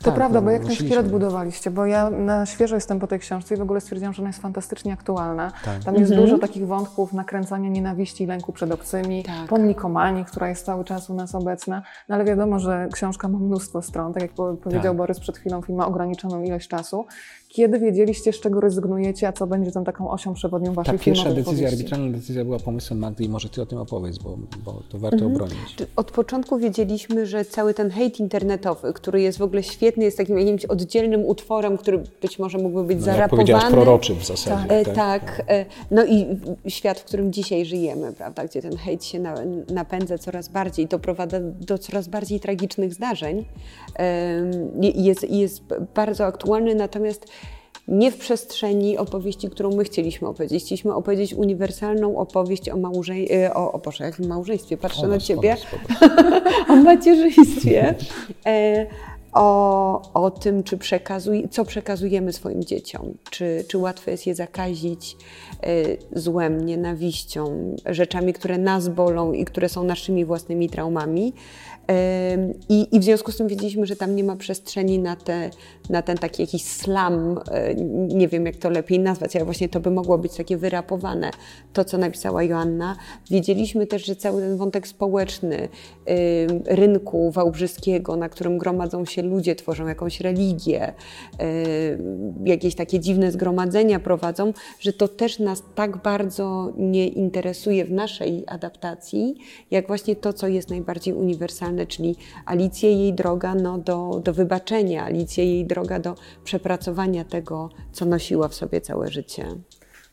To 0.00 0.04
Tak, 0.04 0.14
prawda, 0.14 0.40
bo 0.40 0.50
jak 0.50 0.62
ten 0.64 0.74
szkielet 0.74 1.08
budowaliście? 1.10 1.70
Bo 1.70 1.86
ja 1.86 2.10
na 2.10 2.46
świeżo 2.46 2.74
jestem 2.74 2.98
po 3.00 3.06
tej 3.06 3.18
książce 3.18 3.54
i 3.54 3.58
w 3.58 3.62
ogóle 3.62 3.80
stwierdziłam, 3.80 4.14
że 4.14 4.22
ona 4.22 4.28
jest 4.28 4.40
fantastycznie 4.42 4.92
aktualna. 4.92 5.52
Tak. 5.64 5.84
Tam 5.84 5.94
jest 5.94 6.14
dużo 6.14 6.38
takich 6.38 6.66
wątków 6.66 7.12
nakręcania 7.12 7.68
nienawiści 7.70 8.24
i 8.24 8.26
lęku 8.26 8.52
przed 8.52 8.72
obcymi, 8.72 9.22
Tak. 9.24 9.48
pomnikomanii, 9.48 10.24
która 10.24 10.48
jest 10.48 10.64
cały 10.66 10.84
czas 10.84 11.10
u 11.10 11.14
nas 11.14 11.34
obecna. 11.34 11.82
No 12.08 12.14
ale 12.14 12.24
wiadomo, 12.24 12.58
że 12.58 12.88
książka 12.92 13.28
ma 13.28 13.38
mnóstwo 13.38 13.82
stron. 13.82 14.12
Tak 14.12 14.22
jak 14.22 14.32
po- 14.32 14.54
powiedział 14.54 14.82
Tak. 14.92 14.96
Borys 14.96 15.20
przed 15.20 15.38
chwilą, 15.38 15.62
film 15.62 15.78
ma 15.78 15.86
ograniczoną 15.86 16.42
ilość 16.42 16.68
czasu. 16.68 17.06
Kiedy 17.48 17.78
wiedzieliście, 17.78 18.32
z 18.32 18.40
czego 18.40 18.60
rezygnujecie, 18.60 19.28
a 19.28 19.32
co 19.32 19.46
będzie 19.46 19.72
tą 19.72 19.84
taką 19.84 20.10
osią 20.10 20.34
przewodnią 20.34 20.72
waszej 20.72 20.98
Ta 20.98 21.04
pierwsza 21.04 21.24
decyzja, 21.28 21.44
powieści? 21.44 21.76
arbitralna 21.76 22.12
decyzja 22.18 22.44
była 22.44 22.58
pomysłem 22.58 23.00
Magdy 23.00 23.24
i 23.24 23.28
może 23.28 23.48
ty 23.48 23.62
o 23.62 23.66
tym 23.66 23.78
opowiedz, 23.78 24.18
bo, 24.18 24.36
bo 24.64 24.82
to 24.88 24.98
warto 24.98 25.26
obronić. 25.26 25.74
Czy 25.76 25.86
Od 25.96 26.10
początku 26.10 26.58
wiedzieliśmy, 26.58 27.26
że 27.26 27.44
cały 27.44 27.74
ten 27.74 27.90
hejt 27.90 28.20
internetowy, 28.20 28.92
który 28.92 29.20
jest 29.20 29.38
w 29.38 29.42
ogóle 29.42 29.62
świetny, 29.62 29.89
jest 29.96 30.16
takim 30.16 30.38
jakimś 30.38 30.64
oddzielnym 30.64 31.24
utworem, 31.24 31.78
który 31.78 32.02
być 32.22 32.38
może 32.38 32.58
mógłby 32.58 32.84
być 32.84 33.00
No, 33.00 33.06
jak 33.06 33.16
zarapowany. 33.16 33.70
proroczym 33.70 34.16
w 34.16 34.26
zasadzie. 34.26 34.74
E, 34.74 34.84
tak, 34.84 35.42
e, 35.48 35.66
no 35.90 36.04
i 36.04 36.26
świat, 36.68 37.00
w 37.00 37.04
którym 37.04 37.32
dzisiaj 37.32 37.64
żyjemy, 37.64 38.12
prawda, 38.12 38.44
gdzie 38.44 38.62
ten 38.62 38.76
hejt 38.76 39.04
się 39.04 39.18
na, 39.18 39.34
napędza 39.74 40.18
coraz 40.18 40.48
bardziej, 40.48 40.88
to 40.88 40.98
prowadzi 40.98 41.36
do 41.60 41.78
coraz 41.78 42.08
bardziej 42.08 42.40
tragicznych 42.40 42.94
zdarzeń. 42.94 43.44
Jest, 44.94 45.30
jest 45.30 45.62
bardzo 45.94 46.24
aktualny, 46.24 46.74
natomiast 46.74 47.26
nie 47.88 48.10
w 48.10 48.16
przestrzeni 48.16 48.98
opowieści, 48.98 49.50
którą 49.50 49.70
my 49.76 49.84
chcieliśmy 49.84 50.28
opowiedzieć. 50.28 50.64
Chcieliśmy 50.64 50.94
opowiedzieć 50.94 51.34
uniwersalną 51.34 52.16
opowieść 52.16 52.68
o, 52.68 52.76
małżej, 52.76 53.32
e, 53.32 53.54
o, 53.54 53.72
o 53.72 53.78
Boże, 53.78 54.04
jakim 54.04 54.26
małżeństwie, 54.26 54.76
patrzę 54.76 55.00
O 55.00 55.06
na 55.06 55.14
nas, 55.14 55.22
o 55.24 55.26
Ciebie, 55.26 55.50
nas 55.50 55.60
po 55.70 55.76
prostu. 55.76 56.16
o 56.72 56.76
macierzyństwie, 56.76 57.94
e, 58.46 58.86
o, 59.32 60.12
o 60.14 60.30
tym, 60.30 60.62
czy 60.62 60.78
przekazuj, 60.78 61.48
co 61.50 61.64
przekazujemy 61.64 62.32
swoim 62.32 62.64
dzieciom, 62.64 63.14
czy, 63.30 63.64
czy 63.68 63.78
łatwo 63.78 64.10
jest 64.10 64.26
je 64.26 64.34
zakazić 64.34 65.16
e, 65.62 66.20
złem, 66.20 66.66
nienawiścią, 66.66 67.76
rzeczami, 67.86 68.32
które 68.32 68.58
nas 68.58 68.88
bolą 68.88 69.32
i 69.32 69.44
które 69.44 69.68
są 69.68 69.84
naszymi 69.84 70.24
własnymi 70.24 70.70
traumami. 70.70 71.32
I, 72.68 72.96
I, 72.96 73.00
w 73.00 73.04
związku 73.04 73.32
z 73.32 73.36
tym 73.36 73.48
wiedzieliśmy, 73.48 73.86
że 73.86 73.96
tam 73.96 74.16
nie 74.16 74.24
ma 74.24 74.36
przestrzeni 74.36 74.98
na, 74.98 75.16
te, 75.16 75.50
na 75.88 76.02
ten 76.02 76.18
taki 76.18 76.42
jakiś 76.42 76.64
slam, 76.64 77.40
e, 77.50 77.74
nie 78.14 78.28
wiem 78.28 78.46
jak 78.46 78.56
to 78.56 78.70
lepiej 78.70 78.98
nazwać, 78.98 79.36
ale 79.36 79.44
właśnie 79.44 79.68
to 79.68 79.80
by 79.80 79.90
mogło 79.90 80.18
być 80.18 80.36
takie 80.36 80.56
wyrapowane, 80.56 81.30
to 81.72 81.84
co 81.84 81.98
napisała 81.98 82.42
Joanna. 82.42 82.96
Wiedzieliśmy 83.30 83.86
też, 83.86 84.06
że 84.06 84.16
cały 84.16 84.42
ten 84.42 84.56
wątek 84.56 84.88
społeczny 84.88 85.68
rynku 86.66 87.30
wałbrzyskiego, 87.30 88.16
na 88.16 88.28
którym 88.28 88.58
gromadzą 88.58 89.04
się 89.04 89.19
ludzie, 89.22 89.54
tworzą 89.54 89.86
jakąś 89.86 90.20
religię, 90.20 90.92
jakieś 92.44 92.74
takie 92.74 93.00
dziwne 93.00 93.32
zgromadzenia 93.32 94.00
prowadzą, 94.00 94.52
że 94.80 94.92
to 94.92 95.08
też 95.08 95.38
nas 95.38 95.62
tak 95.74 96.02
bardzo 96.02 96.72
nie 96.76 97.08
interesuje 97.08 97.84
w 97.84 97.92
naszej 97.92 98.44
adaptacji, 98.46 99.34
jak 99.70 99.86
właśnie 99.86 100.16
to, 100.16 100.32
co 100.32 100.48
jest 100.48 100.70
najbardziej 100.70 101.14
uniwersalne, 101.14 101.86
czyli 101.86 102.16
Alicję 102.46 102.92
jej 102.92 103.12
droga 103.12 103.54
no, 103.54 103.78
do, 103.78 104.20
do 104.24 104.32
wybaczenia, 104.32 105.04
Alicję 105.04 105.44
jej 105.44 105.66
droga 105.66 105.98
do 105.98 106.14
przepracowania 106.44 107.24
tego, 107.24 107.70
co 107.92 108.04
nosiła 108.04 108.48
w 108.48 108.54
sobie 108.54 108.80
całe 108.80 109.08
życie. 109.08 109.46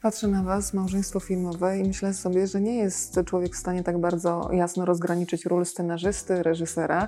Patrzę 0.07 0.27
na 0.27 0.43
Was, 0.43 0.73
małżeństwo 0.73 1.19
filmowe, 1.19 1.79
i 1.79 1.83
myślę 1.83 2.13
sobie, 2.13 2.47
że 2.47 2.61
nie 2.61 2.75
jest 2.75 3.19
człowiek 3.25 3.55
w 3.55 3.57
stanie 3.57 3.83
tak 3.83 3.97
bardzo 3.97 4.49
jasno 4.53 4.85
rozgraniczyć 4.85 5.45
ról 5.45 5.65
scenarzysty, 5.65 6.43
reżysera. 6.43 7.07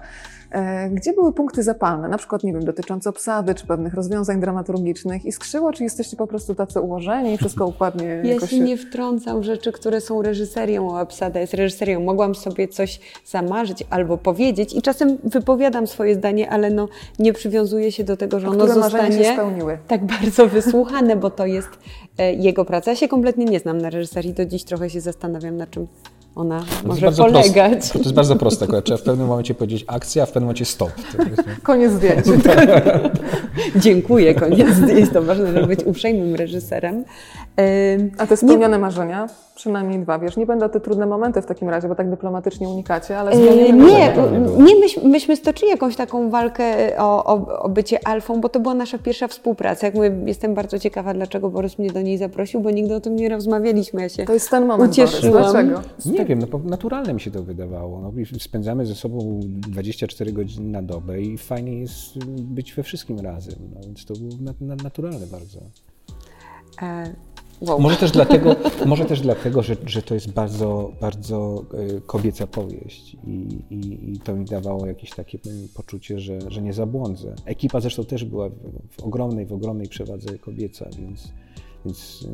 E, 0.51 0.89
gdzie 0.89 1.13
były 1.13 1.33
punkty 1.33 1.63
zapalne, 1.63 2.07
na 2.07 2.17
przykład, 2.17 2.43
nie 2.43 2.53
wiem, 2.53 2.65
dotyczące 2.65 3.09
obsady 3.09 3.55
czy 3.55 3.67
pewnych 3.67 3.93
rozwiązań 3.93 4.41
dramaturgicznych? 4.41 5.25
I 5.25 5.31
skrzyło, 5.31 5.73
czy 5.73 5.83
jesteście 5.83 6.17
po 6.17 6.27
prostu 6.27 6.55
tacy 6.55 6.81
ułożeni 6.81 7.33
i 7.33 7.37
wszystko 7.37 7.67
układnie 7.67 8.05
Ja 8.05 8.33
jakoś... 8.33 8.49
się 8.49 8.59
nie 8.59 8.77
wtrącam 8.77 9.41
w 9.41 9.43
rzeczy, 9.43 9.71
które 9.71 10.01
są 10.01 10.21
reżyserią, 10.21 10.97
a 10.97 11.01
obsada 11.01 11.39
jest 11.39 11.53
reżyserią. 11.53 11.99
Mogłam 11.99 12.35
sobie 12.35 12.67
coś 12.67 12.99
zamarzyć 13.25 13.83
albo 13.89 14.17
powiedzieć 14.17 14.73
i 14.73 14.81
czasem 14.81 15.17
wypowiadam 15.23 15.87
swoje 15.87 16.15
zdanie, 16.15 16.49
ale 16.49 16.69
no, 16.69 16.87
nie 17.19 17.33
przywiązuję 17.33 17.91
się 17.91 18.03
do 18.03 18.17
tego, 18.17 18.39
że 18.39 18.47
ono 18.47 18.67
zostanie 18.67 19.37
tak 19.87 20.05
bardzo 20.05 20.47
wysłuchane, 20.47 21.15
bo 21.15 21.29
to 21.29 21.45
jest 21.45 21.69
jego 22.23 22.65
praca 22.65 22.79
praca. 22.79 22.91
Ja 22.91 22.97
się 22.97 23.07
kompletnie 23.07 23.45
nie 23.45 23.59
znam 23.59 23.77
na 23.77 23.89
reżyserii, 23.89 24.33
do 24.33 24.45
dziś 24.45 24.63
trochę 24.63 24.89
się 24.89 25.01
zastanawiam, 25.01 25.57
na 25.57 25.67
czym 25.67 25.87
ona 26.35 26.65
to 26.81 26.87
może 26.87 27.11
polegać. 27.11 27.71
Proste, 27.71 27.93
to 27.93 27.99
jest 27.99 28.13
bardzo 28.13 28.35
proste. 28.35 28.81
Trzeba 28.81 28.97
w 28.97 29.03
pewnym 29.03 29.27
momencie 29.27 29.53
powiedzieć 29.53 29.85
akcja, 29.87 30.23
a 30.23 30.25
w 30.25 30.29
pewnym 30.29 30.43
momencie 30.43 30.65
stop. 30.65 30.91
Koniec 31.63 31.91
zdjęć. 31.91 32.25
Dziękuję, 33.83 34.35
koniec 34.35 34.75
zdjęć. 34.75 35.09
To 35.13 35.21
ważne, 35.21 35.53
żeby 35.53 35.67
być 35.67 35.79
uprzejmym 35.85 36.35
reżyserem. 36.35 37.03
A 38.17 38.27
te 38.27 38.37
spełnione 38.37 38.77
nie... 38.77 38.81
marzenia? 38.81 39.27
Przynajmniej 39.55 39.99
dwa, 39.99 40.19
wiesz, 40.19 40.37
nie 40.37 40.45
będą 40.45 40.69
te 40.69 40.79
trudne 40.79 41.05
momenty 41.05 41.41
w 41.41 41.45
takim 41.45 41.69
razie, 41.69 41.87
bo 41.87 41.95
tak 41.95 42.09
dyplomatycznie 42.09 42.69
unikacie, 42.69 43.19
ale 43.19 43.35
Nie, 43.35 43.73
nie, 43.73 44.13
nie 44.57 44.75
myśmy, 44.75 45.09
myśmy 45.09 45.35
stoczyli 45.35 45.71
jakąś 45.71 45.95
taką 45.95 46.29
walkę 46.29 46.97
o, 46.97 47.25
o, 47.25 47.59
o, 47.59 47.69
bycie 47.69 48.07
alfą, 48.07 48.41
bo 48.41 48.49
to 48.49 48.59
była 48.59 48.73
nasza 48.73 48.97
pierwsza 48.97 49.27
współpraca. 49.27 49.87
Jak 49.87 49.95
mówię, 49.95 50.11
jestem 50.25 50.53
bardzo 50.53 50.79
ciekawa, 50.79 51.13
dlaczego 51.13 51.49
Borys 51.49 51.79
mnie 51.79 51.91
do 51.91 52.01
niej 52.01 52.17
zaprosił, 52.17 52.61
bo 52.61 52.71
nigdy 52.71 52.95
o 52.95 52.99
tym 52.99 53.15
nie 53.15 53.29
rozmawialiśmy. 53.29 54.01
Ja 54.01 54.09
się 54.09 54.25
to 54.25 54.33
jest 54.33 54.49
ten 54.49 54.65
moment, 54.65 54.91
ucieszyłam. 54.91 55.33
Borys. 55.33 55.51
Dlaczego? 55.51 55.81
Nie 56.05 56.25
wiem, 56.25 56.39
no, 56.39 56.59
naturalne 56.63 57.13
mi 57.13 57.21
się 57.21 57.31
to 57.31 57.43
wydawało. 57.43 58.01
No, 58.01 58.11
spędzamy 58.39 58.85
ze 58.85 58.95
sobą 58.95 59.39
24 59.43 60.31
godziny 60.31 60.71
na 60.71 60.81
dobę 60.81 61.21
i 61.21 61.37
fajnie 61.37 61.79
jest 61.79 62.25
być 62.27 62.73
we 62.73 62.83
wszystkim 62.83 63.19
razem, 63.19 63.55
no, 63.75 63.81
więc 63.85 64.05
to 64.05 64.13
było 64.13 64.53
naturalne 64.83 65.27
bardzo. 65.27 65.59
E 66.81 67.28
Wow. 67.61 67.79
Może 67.79 67.95
też 67.95 68.11
dlatego, 68.11 68.55
może 68.85 69.05
też 69.05 69.21
dlatego 69.21 69.63
że, 69.63 69.75
że 69.85 70.01
to 70.01 70.13
jest 70.13 70.31
bardzo, 70.31 70.91
bardzo 71.01 71.65
e, 71.73 72.01
kobieca 72.01 72.47
powieść 72.47 73.17
i, 73.27 73.57
i, 73.69 74.11
i 74.11 74.19
to 74.19 74.35
mi 74.35 74.45
dawało 74.45 74.85
jakieś 74.85 75.09
takie 75.09 75.39
poczucie, 75.73 76.19
że, 76.19 76.39
że 76.47 76.61
nie 76.61 76.73
zabłądzę. 76.73 77.35
Ekipa 77.45 77.79
zresztą 77.79 78.05
też 78.05 78.25
była 78.25 78.49
w, 78.49 78.53
w 78.91 79.03
ogromnej, 79.03 79.45
w 79.45 79.53
ogromnej 79.53 79.87
przewadze 79.87 80.37
kobieca, 80.37 80.89
więc 80.99 81.31
więc, 81.85 82.25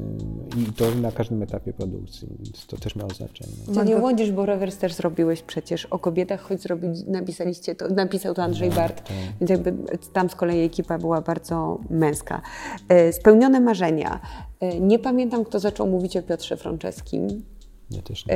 y, 0.58 0.60
I 0.60 0.74
to 0.74 0.96
na 0.96 1.12
każdym 1.12 1.42
etapie 1.42 1.74
produkcji, 1.74 2.28
więc 2.40 2.66
to 2.66 2.78
też 2.78 2.96
miało 2.96 3.10
znaczenie. 3.10 3.54
Ty 3.74 3.86
nie 3.86 3.98
łodzisz, 3.98 4.32
bo 4.32 4.46
rewers 4.46 4.78
też 4.78 4.94
zrobiłeś 4.94 5.42
przecież 5.42 5.86
o 5.86 6.00
kobietach, 6.00 6.42
choć 6.42 6.62
zrobić, 6.62 7.04
napisaliście 7.08 7.76
to, 7.76 7.88
napisał 7.88 8.34
to 8.34 8.44
Andrzej 8.44 8.70
no, 8.70 8.76
Bart, 8.76 9.08
tak. 9.08 9.18
więc 9.40 9.50
jakby 9.50 9.98
tam 10.14 10.30
z 10.30 10.36
kolei 10.36 10.66
ekipa 10.66 10.98
była 10.98 11.22
bardzo 11.22 11.80
męska. 11.90 12.42
E, 12.90 13.14
spełnione 13.14 13.60
marzenia. 13.60 14.20
E, 14.60 14.80
nie 14.80 15.00
pamiętam, 15.00 15.46
kto 15.46 15.60
zaczął 15.60 15.88
mówić 15.88 16.18
o 16.18 16.24
Piotrze 16.24 16.58
Franczewskim. 16.58 17.44
Ja 17.92 18.02
też 18.02 18.26
nie. 18.26 18.34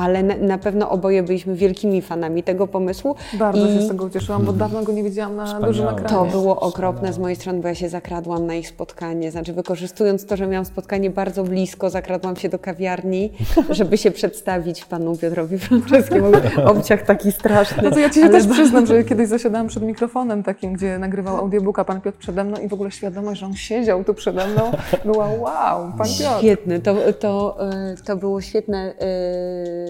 Ale 0.00 0.22
na, 0.22 0.36
na, 0.36 0.58
pewno 0.58 0.90
oboje 0.90 1.22
byliśmy 1.22 1.54
wielkimi 1.54 2.02
fanami 2.02 2.42
tego 2.42 2.66
pomysłu. 2.66 3.14
Bardzo 3.38 3.66
I... 3.66 3.74
się 3.74 3.82
z 3.82 3.88
tego 3.88 4.04
ucieszyłam, 4.04 4.44
bo 4.44 4.52
dawno 4.52 4.82
go 4.82 4.92
nie 4.92 5.02
widziałam 5.02 5.36
na 5.36 5.44
Wspaniałe. 5.44 5.66
dużym 5.66 5.88
ekranie. 5.88 6.08
To 6.08 6.24
było 6.24 6.60
okropne 6.60 7.12
z 7.12 7.18
mojej 7.18 7.36
strony, 7.36 7.60
bo 7.60 7.68
ja 7.68 7.74
się 7.74 7.88
zakradłam 7.88 8.46
na 8.46 8.54
ich 8.54 8.68
spotkanie. 8.68 9.30
Znaczy, 9.30 9.52
wykorzystując 9.52 10.26
to, 10.26 10.36
że 10.36 10.46
miałam 10.46 10.64
spotkanie 10.64 11.10
bardzo 11.10 11.44
blisko, 11.44 11.90
zakradłam 11.90 12.36
się 12.36 12.48
do 12.48 12.58
kawiarni, 12.58 13.32
żeby 13.70 13.98
się 13.98 14.10
przedstawić 14.10 14.84
panu 14.84 15.16
Piotrowi 15.16 15.58
Franceskiemu. 15.58 16.26
Obciach 16.76 17.02
taki 17.02 17.32
straszny. 17.32 17.82
No 17.82 17.90
to 17.90 17.98
ja 17.98 18.10
ci 18.10 18.20
się 18.20 18.28
też 18.28 18.46
przyznam, 18.46 18.86
że 18.86 19.04
kiedyś 19.04 19.28
zasiadałam 19.28 19.68
przed 19.68 19.82
mikrofonem 19.82 20.42
takim, 20.42 20.72
gdzie 20.72 20.98
nagrywał 20.98 21.36
audiobooka 21.36 21.84
pan 21.84 22.00
Piotr 22.00 22.18
przede 22.18 22.44
mną 22.44 22.56
i 22.56 22.68
w 22.68 22.72
ogóle 22.72 22.90
świadomość, 22.90 23.40
że 23.40 23.46
on 23.46 23.54
siedział 23.54 24.04
tu 24.04 24.14
przede 24.14 24.46
mną, 24.46 24.72
była 25.04 25.26
wow, 25.26 25.92
pan 25.98 26.06
Piotr. 26.18 26.38
Świetny, 26.38 26.80
to, 26.80 26.94
to, 27.18 27.56
e, 27.70 27.94
to 28.04 28.16
było 28.16 28.40
świetne 28.40 28.94
e, 29.00 29.10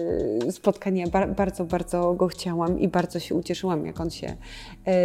spotkania. 0.51 1.05
bardzo, 1.37 1.65
bardzo 1.65 2.13
go 2.13 2.27
chciałam 2.27 2.79
i 2.79 2.87
bardzo 2.87 3.19
się 3.19 3.35
ucieszyłam, 3.35 3.85
jak 3.85 3.99
on 3.99 4.09
się 4.09 4.35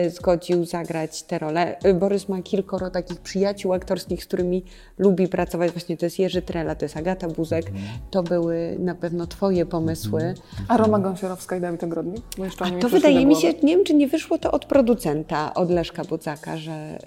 y, 0.06 0.10
zgodził 0.10 0.64
zagrać 0.64 1.22
tę 1.22 1.38
rolę. 1.38 1.76
Y, 1.86 1.94
Borys 1.94 2.28
ma 2.28 2.42
kilkoro 2.42 2.90
takich 2.90 3.20
przyjaciół 3.20 3.72
aktorskich, 3.72 4.24
z 4.24 4.26
którymi 4.26 4.64
lubi 4.98 5.28
pracować. 5.28 5.72
Właśnie 5.72 5.96
to 5.96 6.06
jest 6.06 6.18
Jerzy 6.18 6.42
Trela, 6.42 6.74
to 6.74 6.84
jest 6.84 6.96
Agata 6.96 7.28
Buzek. 7.28 7.66
Mhm. 7.68 7.86
To 8.10 8.22
były 8.22 8.76
na 8.78 8.94
pewno 8.94 9.26
Twoje 9.26 9.66
pomysły. 9.66 10.20
Mhm. 10.22 10.66
A 10.68 10.76
Roma 10.76 10.98
Gąsiorowska 10.98 11.56
i 11.56 11.60
Dawid 11.60 11.84
Ogrodnik? 11.84 12.22
Bo 12.38 12.44
jeszcze 12.44 12.64
A 12.64 12.70
to 12.70 12.88
wydaje 12.88 13.26
mi 13.26 13.36
się, 13.36 13.52
nie 13.62 13.76
wiem, 13.76 13.84
czy 13.84 13.94
nie 13.94 14.08
wyszło 14.08 14.38
to 14.38 14.52
od 14.52 14.64
producenta, 14.64 15.54
od 15.54 15.70
Leszka 15.70 16.04
Budzaka, 16.04 16.56
że, 16.56 16.98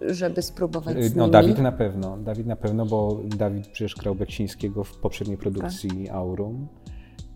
żeby 0.00 0.42
spróbować 0.42 1.04
z 1.04 1.16
No 1.16 1.28
Dawid 1.28 1.58
na 1.58 1.72
pewno, 1.72 2.16
Dawid 2.16 2.46
na 2.46 2.56
pewno, 2.56 2.86
bo 2.86 3.20
Dawid 3.24 3.68
przecież 3.68 3.94
grał 3.94 4.14
Beksińskiego 4.14 4.84
w 4.84 4.96
poprzedniej 4.96 5.38
produkcji 5.38 5.90
tak. 6.06 6.16
Aurum. 6.16 6.68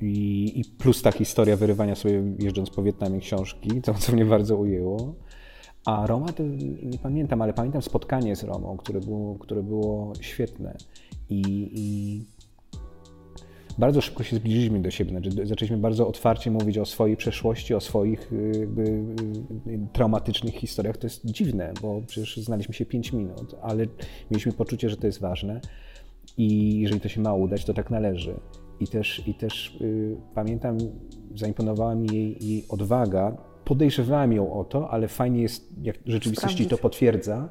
I, 0.03 0.61
I, 0.61 0.65
plus 0.65 1.03
ta 1.03 1.13
historia 1.13 1.57
wyrywania 1.57 1.95
sobie 1.95 2.23
jeżdżąc 2.39 2.71
po 2.71 2.83
Wietnamie 2.83 3.21
książki, 3.21 3.83
to 3.83 3.95
co 3.95 4.13
mnie 4.13 4.25
bardzo 4.25 4.57
ujęło. 4.57 5.15
A 5.85 6.07
Roma 6.07 6.33
to 6.33 6.43
nie 6.83 6.99
pamiętam, 7.03 7.43
ale 7.43 7.53
pamiętam 7.53 7.83
spotkanie 7.83 8.37
z 8.37 8.45
Romą, 8.45 8.77
które 8.77 9.01
było, 9.01 9.35
które 9.39 9.63
było 9.63 10.13
świetne. 10.21 10.77
I, 11.31 11.71
i 11.75 12.25
bardzo 13.79 14.01
szybko 14.01 14.23
się 14.23 14.37
zbliżyliśmy 14.37 14.81
do 14.81 14.91
siebie. 14.91 15.11
Znaczy, 15.11 15.31
zaczęliśmy 15.47 15.79
bardzo 15.79 16.09
otwarcie 16.09 16.51
mówić 16.51 16.79
o 16.79 16.87
swojej 16.87 17.17
przeszłości, 17.17 17.75
o 17.75 17.81
swoich 17.81 18.33
y, 18.33 18.53
jakby, 18.61 18.83
y, 18.83 19.87
traumatycznych 19.93 20.55
historiach. 20.55 20.97
To 20.97 21.07
jest 21.07 21.27
dziwne, 21.27 21.73
bo 21.83 22.03
przecież 22.07 22.37
znaliśmy 22.37 22.75
się 22.75 22.87
5 22.87 23.13
minut, 23.13 23.55
ale 23.63 23.87
mieliśmy 24.31 24.53
poczucie, 24.53 24.89
że 24.89 24.97
to 24.97 25.07
jest 25.07 25.21
ważne. 25.21 25.61
I 26.39 26.79
jeżeli 26.81 27.01
to 27.01 27.09
się 27.09 27.21
ma 27.21 27.35
udać, 27.35 27.65
to 27.65 27.75
tak 27.75 27.91
należy. 27.91 28.35
I 28.83 28.89
też, 28.89 29.23
i 29.27 29.35
też 29.35 29.77
y, 29.81 30.17
pamiętam, 30.35 30.79
zaimponowała 31.35 31.95
mi 31.95 32.15
jej, 32.15 32.47
jej 32.47 32.65
odwaga. 32.69 33.37
Podejrzewałem 33.65 34.33
ją 34.33 34.53
o 34.53 34.65
to, 34.65 34.91
ale 34.91 35.09
fajnie 35.09 35.43
jest, 35.43 35.83
jak 35.83 35.97
rzeczywistości 36.07 36.55
Sprawdzić. 36.55 36.69
to 36.69 36.79
potwierdza, 36.79 37.49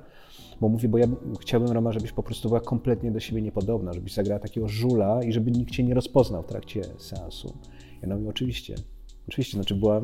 bo 0.61 0.69
mówię, 0.69 0.89
bo 0.89 0.97
ja 0.97 1.07
chciałbym, 1.41 1.71
Roma, 1.71 1.91
żebyś 1.91 2.11
po 2.11 2.23
prostu 2.23 2.47
była 2.47 2.59
kompletnie 2.59 3.11
do 3.11 3.19
siebie 3.19 3.41
niepodobna, 3.41 3.93
żebyś 3.93 4.13
zagrała 4.13 4.39
takiego 4.39 4.67
żula 4.67 5.23
i 5.23 5.33
żeby 5.33 5.51
nikt 5.51 5.71
cię 5.71 5.83
nie 5.83 5.93
rozpoznał 5.93 6.43
w 6.43 6.47
trakcie 6.47 6.81
seansu. 6.97 7.57
Ja 8.01 8.07
no 8.07 8.29
oczywiście, 8.29 8.75
oczywiście, 9.27 9.57
znaczy 9.57 9.75
byłam... 9.75 10.03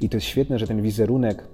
I 0.00 0.08
to 0.08 0.16
jest 0.16 0.26
świetne, 0.26 0.58
że 0.58 0.66
ten 0.66 0.82
wizerunek 0.82 1.48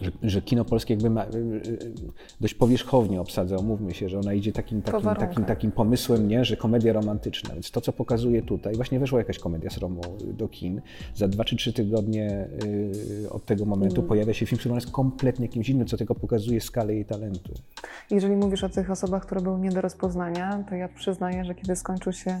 że, 0.00 0.10
że, 0.22 0.42
kino 0.42 0.64
polskie 0.64 0.94
jakby 0.94 1.10
ma, 1.10 1.24
y, 1.24 1.28
y, 1.66 1.92
dość 2.40 2.54
powierzchownie 2.54 3.20
obsadza, 3.20 3.56
umówmy 3.56 3.94
się, 3.94 4.08
że 4.08 4.18
ona 4.18 4.32
idzie 4.32 4.52
takim, 4.52 4.82
takim, 4.82 5.14
takim, 5.14 5.44
takim 5.44 5.72
pomysłem, 5.72 6.28
nie, 6.28 6.44
że 6.44 6.56
komedia 6.56 6.92
romantyczna. 6.92 7.54
Więc 7.54 7.70
to, 7.70 7.80
co 7.80 7.92
pokazuje 7.92 8.42
tutaj, 8.42 8.74
właśnie 8.74 8.98
weszła 8.98 9.18
jakaś 9.18 9.38
komedia 9.38 9.70
z 9.70 9.78
Romą 9.78 10.00
do 10.22 10.48
kin. 10.48 10.80
Za 11.14 11.28
dwa 11.28 11.44
czy 11.44 11.56
trzy 11.56 11.72
tygodnie 11.72 12.48
y, 12.64 13.30
od 13.30 13.44
tego 13.44 13.64
momentu 13.64 13.96
mm. 13.96 14.08
pojawia 14.08 14.34
się 14.34 14.46
film, 14.46 14.58
który 14.58 14.74
jest 14.74 14.90
kompletnie 14.90 15.48
kimś 15.48 15.68
innym, 15.68 15.86
co 15.86 15.96
tylko 15.96 16.14
pokazuje 16.14 16.60
skalę 16.60 16.94
jej 16.94 17.04
talentu. 17.04 17.52
Jeżeli 18.10 18.36
mówisz 18.36 18.64
o 18.64 18.68
tych 18.68 18.90
osobach, 18.90 19.22
które 19.22 19.40
były 19.40 19.58
nie 19.58 19.70
do 19.70 19.80
rozpoznania, 19.80 20.64
to 20.68 20.74
ja 20.74 20.88
przyznaję, 20.88 21.44
że 21.44 21.54
kiedy 21.54 21.76
skończył 21.76 22.12
się 22.12 22.40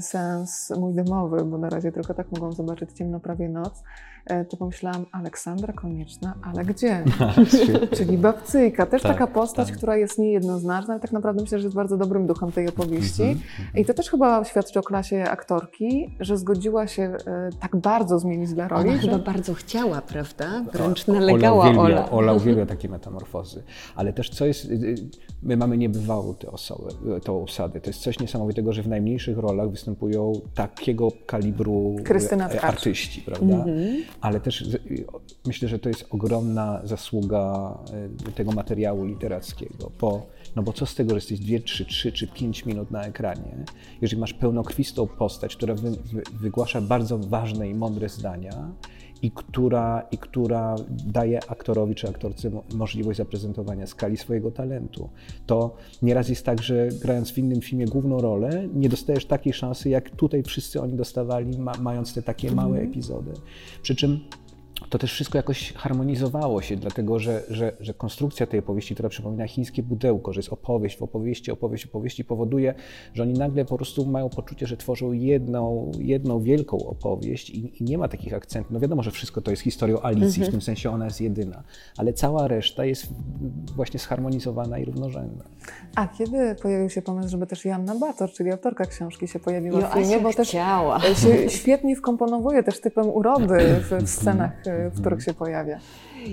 seans 0.00 0.72
mój 0.78 0.94
domowy, 0.94 1.44
bo 1.44 1.58
na 1.58 1.70
razie 1.70 1.92
tylko 1.92 2.14
tak 2.14 2.32
mogłam 2.32 2.52
zobaczyć 2.52 2.92
Ciemno 2.92 3.20
prawie 3.20 3.48
noc, 3.48 3.82
e, 4.26 4.44
to 4.44 4.56
pomyślałam, 4.56 5.06
Aleksandra 5.12 5.72
Konieczna, 5.72 6.34
ale 6.42 6.64
gdzie? 6.64 7.04
Czyli 7.96 8.18
babcyjka, 8.18 8.86
też 8.86 9.02
Tak, 9.02 9.12
taka 9.12 9.26
postać, 9.26 9.68
tak. 9.68 9.76
która 9.76 9.96
jest 9.96 10.18
niejednoznaczna, 10.18 10.94
ale 10.94 11.00
tak 11.00 11.12
naprawdę 11.12 11.42
myślę, 11.42 11.58
że 11.58 11.64
jest 11.64 11.76
bardzo 11.76 11.96
dobrym 11.96 12.26
duchem 12.26 12.52
tej 12.52 12.68
opowieści. 12.68 13.22
Mhm, 13.22 13.42
I 13.76 13.84
to 13.84 13.94
też 13.94 14.10
chyba 14.10 14.44
świadczy 14.44 14.78
o 14.78 14.82
klasie 14.82 15.24
aktorki, 15.24 16.16
że 16.20 16.36
zgodziła 16.36 16.86
się 16.86 17.02
e, 17.02 17.50
tak 17.60 17.76
bardzo 17.76 18.18
zmienić 18.18 18.54
dla 18.54 18.68
roli, 18.68 18.88
Ona 18.88 19.00
że... 19.00 19.08
chyba 19.08 19.18
bardzo 19.18 19.54
chciała, 19.54 20.00
prawda? 20.02 20.64
Wręcz 20.72 21.08
Ola 21.08 21.20
nalegała 21.20 21.64
uwielbia, 21.64 21.82
Ola. 21.82 22.10
Ola 22.10 22.32
uwielbia 22.42 22.66
takie 22.66 22.88
metamorfozy. 22.88 23.62
Ale 23.96 24.12
też 24.12 24.30
co 24.30 24.46
jest, 24.46 24.64
y, 24.64 24.74
y, 24.74 24.94
my 25.42 25.56
mamy 25.56 25.78
niebywałą 25.78 26.34
tę 26.34 26.50
osobę, 26.50 26.88
y, 27.16 27.20
tą 27.20 27.42
osadę. 27.42 27.80
To 27.80 27.90
jest 27.90 28.00
coś 28.00 28.20
niesamowitego, 28.20 28.72
że 28.72 28.82
w 28.82 28.88
najmniejszych 28.88 29.38
rolach 29.38 29.61
występują 29.70 30.40
takiego 30.54 31.12
kalibru 31.26 31.96
Krystyna 32.04 32.48
artyści, 32.60 33.20
prawda? 33.20 33.54
Mhm. 33.54 34.02
Ale 34.20 34.40
też 34.40 34.64
myślę, 35.46 35.68
że 35.68 35.78
to 35.78 35.88
jest 35.88 36.06
ogromna 36.10 36.80
zasługa 36.84 37.74
y, 38.28 38.32
tego 38.32 38.52
materiału 38.52 39.04
literackiego, 39.04 39.90
bo, 40.00 40.26
no 40.56 40.62
bo 40.62 40.72
co 40.72 40.86
z 40.86 40.94
tego, 40.94 41.10
że 41.10 41.16
jesteś 41.16 41.38
2, 41.40 41.58
3, 41.64 41.84
3 41.84 42.12
czy 42.12 42.26
5 42.26 42.66
minut 42.66 42.90
na 42.90 43.04
ekranie, 43.04 43.64
jeżeli 44.00 44.20
masz 44.20 44.32
pełnokrwistą 44.32 45.06
postać, 45.06 45.56
która 45.56 45.74
wy, 45.74 45.90
wy, 45.90 46.22
wygłasza 46.40 46.80
bardzo 46.80 47.18
ważne 47.18 47.68
i 47.68 47.74
mądre 47.74 48.08
zdania, 48.08 48.72
i 49.22 49.30
która, 49.30 50.06
i 50.10 50.18
która 50.18 50.76
daje 50.88 51.50
aktorowi 51.50 51.94
czy 51.94 52.08
aktorce 52.08 52.50
mo- 52.50 52.64
możliwość 52.74 53.16
zaprezentowania 53.16 53.86
skali 53.86 54.16
swojego 54.16 54.50
talentu. 54.50 55.08
To 55.46 55.76
nieraz 56.02 56.28
jest 56.28 56.46
tak, 56.46 56.62
że 56.62 56.88
grając 57.02 57.30
w 57.30 57.38
innym 57.38 57.60
filmie 57.60 57.86
główną 57.86 58.20
rolę, 58.20 58.68
nie 58.74 58.88
dostajesz 58.88 59.26
takiej 59.26 59.52
szansy, 59.52 59.88
jak 59.88 60.10
tutaj 60.10 60.42
wszyscy 60.42 60.80
oni 60.80 60.96
dostawali, 60.96 61.58
ma, 61.58 61.72
mając 61.80 62.14
te 62.14 62.22
takie 62.22 62.52
małe 62.52 62.80
epizody. 62.80 63.32
Przy 63.82 63.96
czym 63.96 64.20
to 64.88 64.98
też 64.98 65.12
wszystko 65.12 65.38
jakoś 65.38 65.72
harmonizowało 65.72 66.62
się, 66.62 66.76
dlatego 66.76 67.18
że, 67.18 67.42
że, 67.50 67.72
że 67.80 67.94
konstrukcja 67.94 68.46
tej 68.46 68.60
opowieści, 68.60 68.94
która 68.94 69.08
przypomina 69.08 69.48
chińskie 69.48 69.82
pudełko, 69.82 70.32
że 70.32 70.38
jest 70.38 70.52
opowieść 70.52 70.98
w 70.98 71.02
opowieści, 71.02 71.50
opowieść 71.50 71.86
w 71.86 71.88
opowieści, 71.88 72.24
powoduje, 72.24 72.74
że 73.14 73.22
oni 73.22 73.32
nagle 73.32 73.64
po 73.64 73.76
prostu 73.76 74.06
mają 74.06 74.28
poczucie, 74.28 74.66
że 74.66 74.76
tworzą 74.76 75.12
jedną, 75.12 75.92
jedną 75.98 76.40
wielką 76.40 76.76
opowieść 76.76 77.50
i, 77.50 77.82
i 77.82 77.84
nie 77.84 77.98
ma 77.98 78.08
takich 78.08 78.34
akcentów. 78.34 78.72
No 78.72 78.80
wiadomo, 78.80 79.02
że 79.02 79.10
wszystko 79.10 79.40
to 79.40 79.50
jest 79.50 79.62
historią 79.62 80.00
Alicji, 80.00 80.44
w 80.44 80.50
tym 80.50 80.62
sensie 80.62 80.90
ona 80.90 81.04
jest 81.04 81.20
jedyna, 81.20 81.62
ale 81.96 82.12
cała 82.12 82.48
reszta 82.48 82.84
jest 82.84 83.06
właśnie 83.76 84.00
zharmonizowana 84.00 84.78
i 84.78 84.84
równorzędna. 84.84 85.44
A 85.96 86.08
kiedy 86.08 86.54
pojawił 86.62 86.90
się 86.90 87.02
pomysł, 87.02 87.28
żeby 87.28 87.46
też 87.46 87.64
Joanna 87.64 87.94
Bator, 87.94 88.30
czyli 88.30 88.50
autorka 88.50 88.84
książki, 88.84 89.28
się 89.28 89.38
pojawiła 89.38 89.80
w 89.80 89.94
filmie, 89.94 90.20
bo 90.20 90.32
też 90.32 90.48
chciała. 90.48 91.00
się 91.00 91.50
świetnie 91.50 91.96
wkomponowuje 91.96 92.62
też 92.62 92.80
typem 92.80 93.08
urody 93.10 93.58
w, 93.58 94.04
w 94.04 94.10
scenach, 94.10 94.50
e, 94.72 94.90
w 94.90 95.00
których 95.00 95.22
się 95.22 95.34
pojawia. 95.34 95.78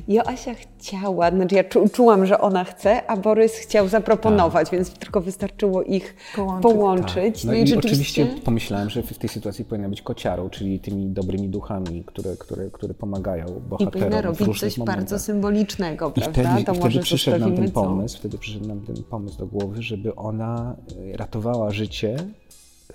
Joasia 0.08 0.54
chciała, 0.54 1.32
znaczy 1.32 1.56
ja 1.56 1.64
czu, 1.64 1.90
czułam, 1.94 2.26
że 2.26 2.42
ona 2.42 2.64
chce, 2.64 3.08
a 3.08 3.18
Borys 3.18 3.54
chciał 3.54 3.88
zaproponować, 3.88 4.72
więc 4.72 4.90
tylko 4.90 5.22
wystarczyło 5.22 5.84
ich 5.84 6.16
Połączyć. 6.36 6.64
połączyć. 6.64 7.44
No, 7.44 7.54
i, 7.54 7.62
i 7.64 7.68
rzeczywiście 7.68 7.90
oczywiście 8.24 8.46
pomyślałem, 8.46 8.90
że 8.90 9.04
w 9.04 9.18
tej 9.18 9.30
sytuacji 9.30 9.66
powinna 9.66 9.90
być 9.90 10.02
kociarą, 10.02 10.50
czyli 10.50 10.80
tymi 10.80 11.08
dobrymi 11.10 11.50
duchami, 11.50 12.04
które, 12.06 12.38
które, 12.38 12.70
które 12.72 12.94
pomagają 12.94 13.46
i 13.48 13.70
bohaterom 13.70 13.92
powinna 13.92 14.22
w 14.22 14.42
robić 14.42 14.60
coś 14.60 14.78
momentach. 14.78 14.96
bardzo 14.98 15.20
symbolicznego, 15.20 16.10
I 16.10 16.22
prawda? 16.22 16.32
wtedy, 16.32 16.64
to 16.66 16.74
i 16.74 16.78
może 16.80 16.90
wtedy 16.90 17.04
przyszedł 17.04 17.40
nam 17.40 17.56
ten 17.56 17.68
co? 17.68 17.74
pomysł, 17.74 18.18
wtedy 18.18 18.38
przyszedł 18.38 18.68
nam 18.68 18.82
ten 18.82 18.96
pomysł 19.04 19.38
do 19.38 19.48
głowy, 19.48 19.82
żeby 19.82 20.16
ona 20.16 20.76
y, 21.14 21.18
ratowała 21.18 21.72
życie 21.72 22.16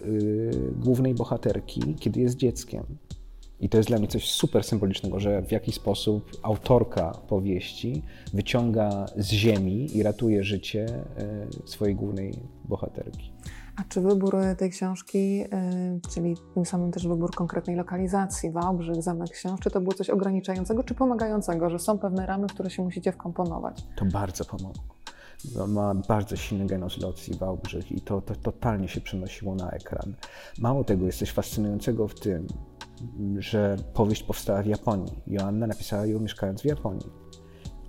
y, 0.02 0.50
głównej 0.76 1.14
bohaterki, 1.14 1.94
kiedy 2.00 2.20
jest 2.20 2.36
dzieckiem. 2.36 2.84
I 3.60 3.68
to 3.68 3.76
jest 3.76 3.88
dla 3.88 3.98
mnie 3.98 4.08
coś 4.08 4.30
super 4.30 4.64
symbolicznego, 4.64 5.20
że 5.20 5.42
w 5.42 5.52
jakiś 5.52 5.74
sposób 5.74 6.30
autorka 6.42 7.12
powieści 7.28 8.02
wyciąga 8.32 9.06
z 9.16 9.30
ziemi 9.30 9.96
i 9.96 10.02
ratuje 10.02 10.44
życie 10.44 10.86
y, 11.66 11.68
swojej 11.68 11.94
głównej 11.94 12.38
bohaterki. 12.64 13.32
A 13.76 13.84
czy 13.88 14.00
wybór 14.00 14.36
e, 14.36 14.56
tej 14.56 14.70
książki, 14.70 15.44
e, 15.52 15.98
czyli 16.14 16.36
tym 16.54 16.66
samym 16.66 16.92
też 16.92 17.08
wybór 17.08 17.34
konkretnej 17.34 17.76
lokalizacji, 17.76 18.50
Wałbrzych, 18.50 19.02
Zamek 19.02 19.30
Książ, 19.30 19.60
czy 19.60 19.70
to 19.70 19.80
było 19.80 19.94
coś 19.94 20.10
ograniczającego, 20.10 20.84
czy 20.84 20.94
pomagającego, 20.94 21.70
że 21.70 21.78
są 21.78 21.98
pewne 21.98 22.26
ramy, 22.26 22.48
w 22.48 22.52
które 22.52 22.70
się 22.70 22.82
musicie 22.82 23.12
wkomponować? 23.12 23.82
To 23.96 24.04
bardzo 24.04 24.44
pomogło. 24.44 24.82
Ma 25.68 25.94
bardzo 25.94 26.36
silny 26.36 26.66
genos 26.66 26.98
locji 26.98 27.34
Wałbrzych 27.34 27.92
i 27.92 28.00
to, 28.00 28.20
to 28.20 28.34
totalnie 28.34 28.88
się 28.88 29.00
przenosiło 29.00 29.54
na 29.54 29.70
ekran. 29.70 30.14
Mało 30.58 30.84
tego, 30.84 31.06
jest 31.06 31.18
coś 31.18 31.32
fascynującego 31.32 32.08
w 32.08 32.20
tym, 32.20 32.46
że 33.38 33.76
powieść 33.94 34.22
powstała 34.22 34.62
w 34.62 34.66
Japonii. 34.66 35.12
Joanna 35.26 35.66
napisała 35.66 36.06
ją 36.06 36.20
mieszkając 36.20 36.62
w 36.62 36.64
Japonii. 36.64 37.23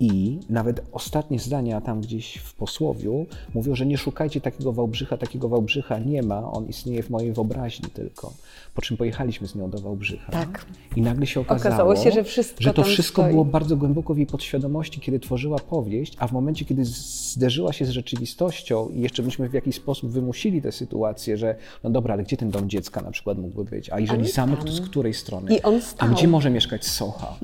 I 0.00 0.38
nawet 0.50 0.80
ostatnie 0.92 1.38
zdania 1.38 1.80
tam 1.80 2.00
gdzieś 2.00 2.34
w 2.36 2.54
posłowiu 2.54 3.26
mówią, 3.54 3.74
że 3.74 3.86
nie 3.86 3.98
szukajcie 3.98 4.40
takiego 4.40 4.72
Wałbrzycha, 4.72 5.16
takiego 5.16 5.48
Wałbrzycha 5.48 5.98
nie 5.98 6.22
ma, 6.22 6.52
on 6.52 6.66
istnieje 6.68 7.02
w 7.02 7.10
mojej 7.10 7.32
wyobraźni 7.32 7.88
tylko. 7.90 8.32
Po 8.74 8.82
czym 8.82 8.96
pojechaliśmy 8.96 9.48
z 9.48 9.54
nią 9.54 9.70
do 9.70 9.78
Wałbrzycha. 9.78 10.32
Tak. 10.32 10.66
I 10.96 11.00
nagle 11.00 11.26
się 11.26 11.40
okazało, 11.40 11.74
Okazało 11.74 11.96
się, 11.96 12.12
że 12.12 12.24
wszystko 12.24 12.62
że 12.64 12.74
to 12.74 12.82
wszystko 12.82 13.22
stoi. 13.22 13.32
było 13.32 13.44
bardzo 13.44 13.76
głęboko 13.76 14.14
w 14.14 14.18
jej 14.18 14.26
podświadomości, 14.26 15.00
kiedy 15.00 15.20
tworzyła 15.20 15.58
powieść, 15.58 16.14
a 16.18 16.26
w 16.28 16.32
momencie, 16.32 16.64
kiedy 16.64 16.84
zderzyła 16.84 17.72
się 17.72 17.84
z 17.84 17.90
rzeczywistością 17.90 18.88
i 18.88 19.00
jeszcze 19.00 19.22
myśmy 19.22 19.48
w 19.48 19.54
jakiś 19.54 19.76
sposób 19.76 20.10
wymusili 20.10 20.62
tę 20.62 20.72
sytuację, 20.72 21.36
że 21.36 21.56
no 21.84 21.90
dobra, 21.90 22.14
ale 22.14 22.22
gdzie 22.22 22.36
ten 22.36 22.50
dom 22.50 22.68
dziecka 22.70 23.00
na 23.00 23.10
przykład 23.10 23.38
mógłby 23.38 23.64
być? 23.70 23.90
A 23.90 24.00
jeżeli 24.00 24.28
zamek, 24.30 24.64
to 24.64 24.72
z 24.72 24.80
której 24.80 25.14
strony? 25.14 25.54
I 25.56 25.62
on 25.62 25.74
A 25.74 25.80
stał. 25.80 26.08
gdzie 26.08 26.28
może 26.28 26.50
mieszkać 26.50 26.86
Socha? 26.86 27.36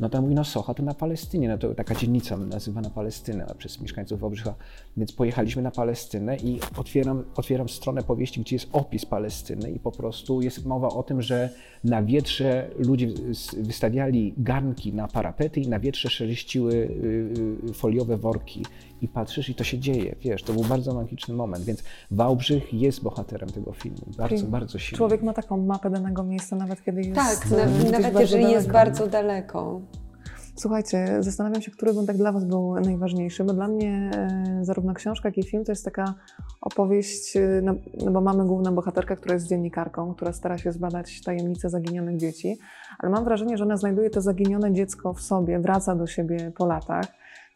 No 0.00 0.08
to 0.08 0.22
mówi, 0.22 0.34
no 0.34 0.44
Socha 0.44 0.74
to 0.74 0.82
na 0.82 0.94
Palestynie, 0.94 1.48
no 1.48 1.58
to 1.58 1.74
taka 1.74 1.94
dzielnica 1.94 2.36
nazywana 2.36 2.90
Palestyna 2.90 3.46
przez 3.58 3.80
mieszkańców 3.80 4.20
Wałbrzycha. 4.20 4.54
Więc 4.96 5.12
pojechaliśmy 5.12 5.62
na 5.62 5.70
Palestynę 5.70 6.36
i 6.36 6.60
otwieram, 6.76 7.24
otwieram 7.36 7.68
stronę 7.68 8.02
powieści, 8.02 8.40
gdzie 8.40 8.56
jest 8.56 8.68
opis 8.72 9.06
Palestyny 9.06 9.70
i 9.70 9.78
po 9.78 9.92
prostu 9.92 10.42
jest 10.42 10.66
mowa 10.66 10.88
o 10.88 11.02
tym, 11.02 11.22
że 11.22 11.50
na 11.84 12.02
wietrze 12.02 12.70
ludzie 12.78 13.08
wystawiali 13.56 14.34
garnki 14.38 14.92
na 14.92 15.08
parapety 15.08 15.60
i 15.60 15.68
na 15.68 15.80
wietrze 15.80 16.10
szeleściły 16.10 16.74
y, 16.74 17.68
y, 17.70 17.74
foliowe 17.74 18.16
worki. 18.16 18.62
I 19.02 19.08
patrzysz 19.08 19.48
i 19.48 19.54
to 19.54 19.64
się 19.64 19.78
dzieje, 19.78 20.14
wiesz, 20.20 20.42
to 20.42 20.52
był 20.52 20.62
bardzo 20.62 20.94
magiczny 20.94 21.34
moment, 21.34 21.64
więc 21.64 21.82
Wałbrzych 22.10 22.74
jest 22.74 23.02
bohaterem 23.02 23.48
tego 23.50 23.72
filmu, 23.72 23.98
bardzo, 24.16 24.36
Czyli 24.36 24.48
bardzo 24.50 24.78
silny. 24.78 24.98
Człowiek 24.98 25.22
ma 25.22 25.32
taką 25.32 25.56
mapę 25.56 25.90
danego 25.90 26.22
miejsca, 26.22 26.56
nawet 26.56 26.84
kiedy 26.84 27.02
jest 27.02 27.14
Tak, 27.14 27.50
na, 27.50 27.90
nawet 27.90 28.20
jeżeli 28.20 28.44
jest 28.44 28.66
daleko. 28.66 28.72
bardzo 28.72 29.06
daleko. 29.06 29.80
Słuchajcie, 30.58 31.16
zastanawiam 31.20 31.62
się, 31.62 31.70
który 31.70 31.92
wątek 31.92 32.16
dla 32.16 32.32
Was 32.32 32.44
był 32.44 32.74
najważniejszy, 32.74 33.44
bo 33.44 33.52
dla 33.52 33.68
mnie 33.68 34.10
e, 34.14 34.58
zarówno 34.62 34.94
książka, 34.94 35.28
jak 35.28 35.38
i 35.38 35.42
film 35.42 35.64
to 35.64 35.72
jest 35.72 35.84
taka 35.84 36.14
opowieść, 36.60 37.36
e, 37.36 37.60
no, 37.62 37.74
no 38.04 38.10
bo 38.10 38.20
mamy 38.20 38.46
główną 38.46 38.74
bohaterkę, 38.74 39.16
która 39.16 39.34
jest 39.34 39.48
dziennikarką, 39.48 40.14
która 40.14 40.32
stara 40.32 40.58
się 40.58 40.72
zbadać 40.72 41.22
tajemnice 41.22 41.70
zaginionych 41.70 42.16
dzieci, 42.16 42.58
ale 42.98 43.10
mam 43.12 43.24
wrażenie, 43.24 43.56
że 43.58 43.64
ona 43.64 43.76
znajduje 43.76 44.10
to 44.10 44.20
zaginione 44.20 44.72
dziecko 44.72 45.14
w 45.14 45.20
sobie, 45.20 45.58
wraca 45.58 45.94
do 45.94 46.06
siebie 46.06 46.52
po 46.56 46.66
latach. 46.66 47.06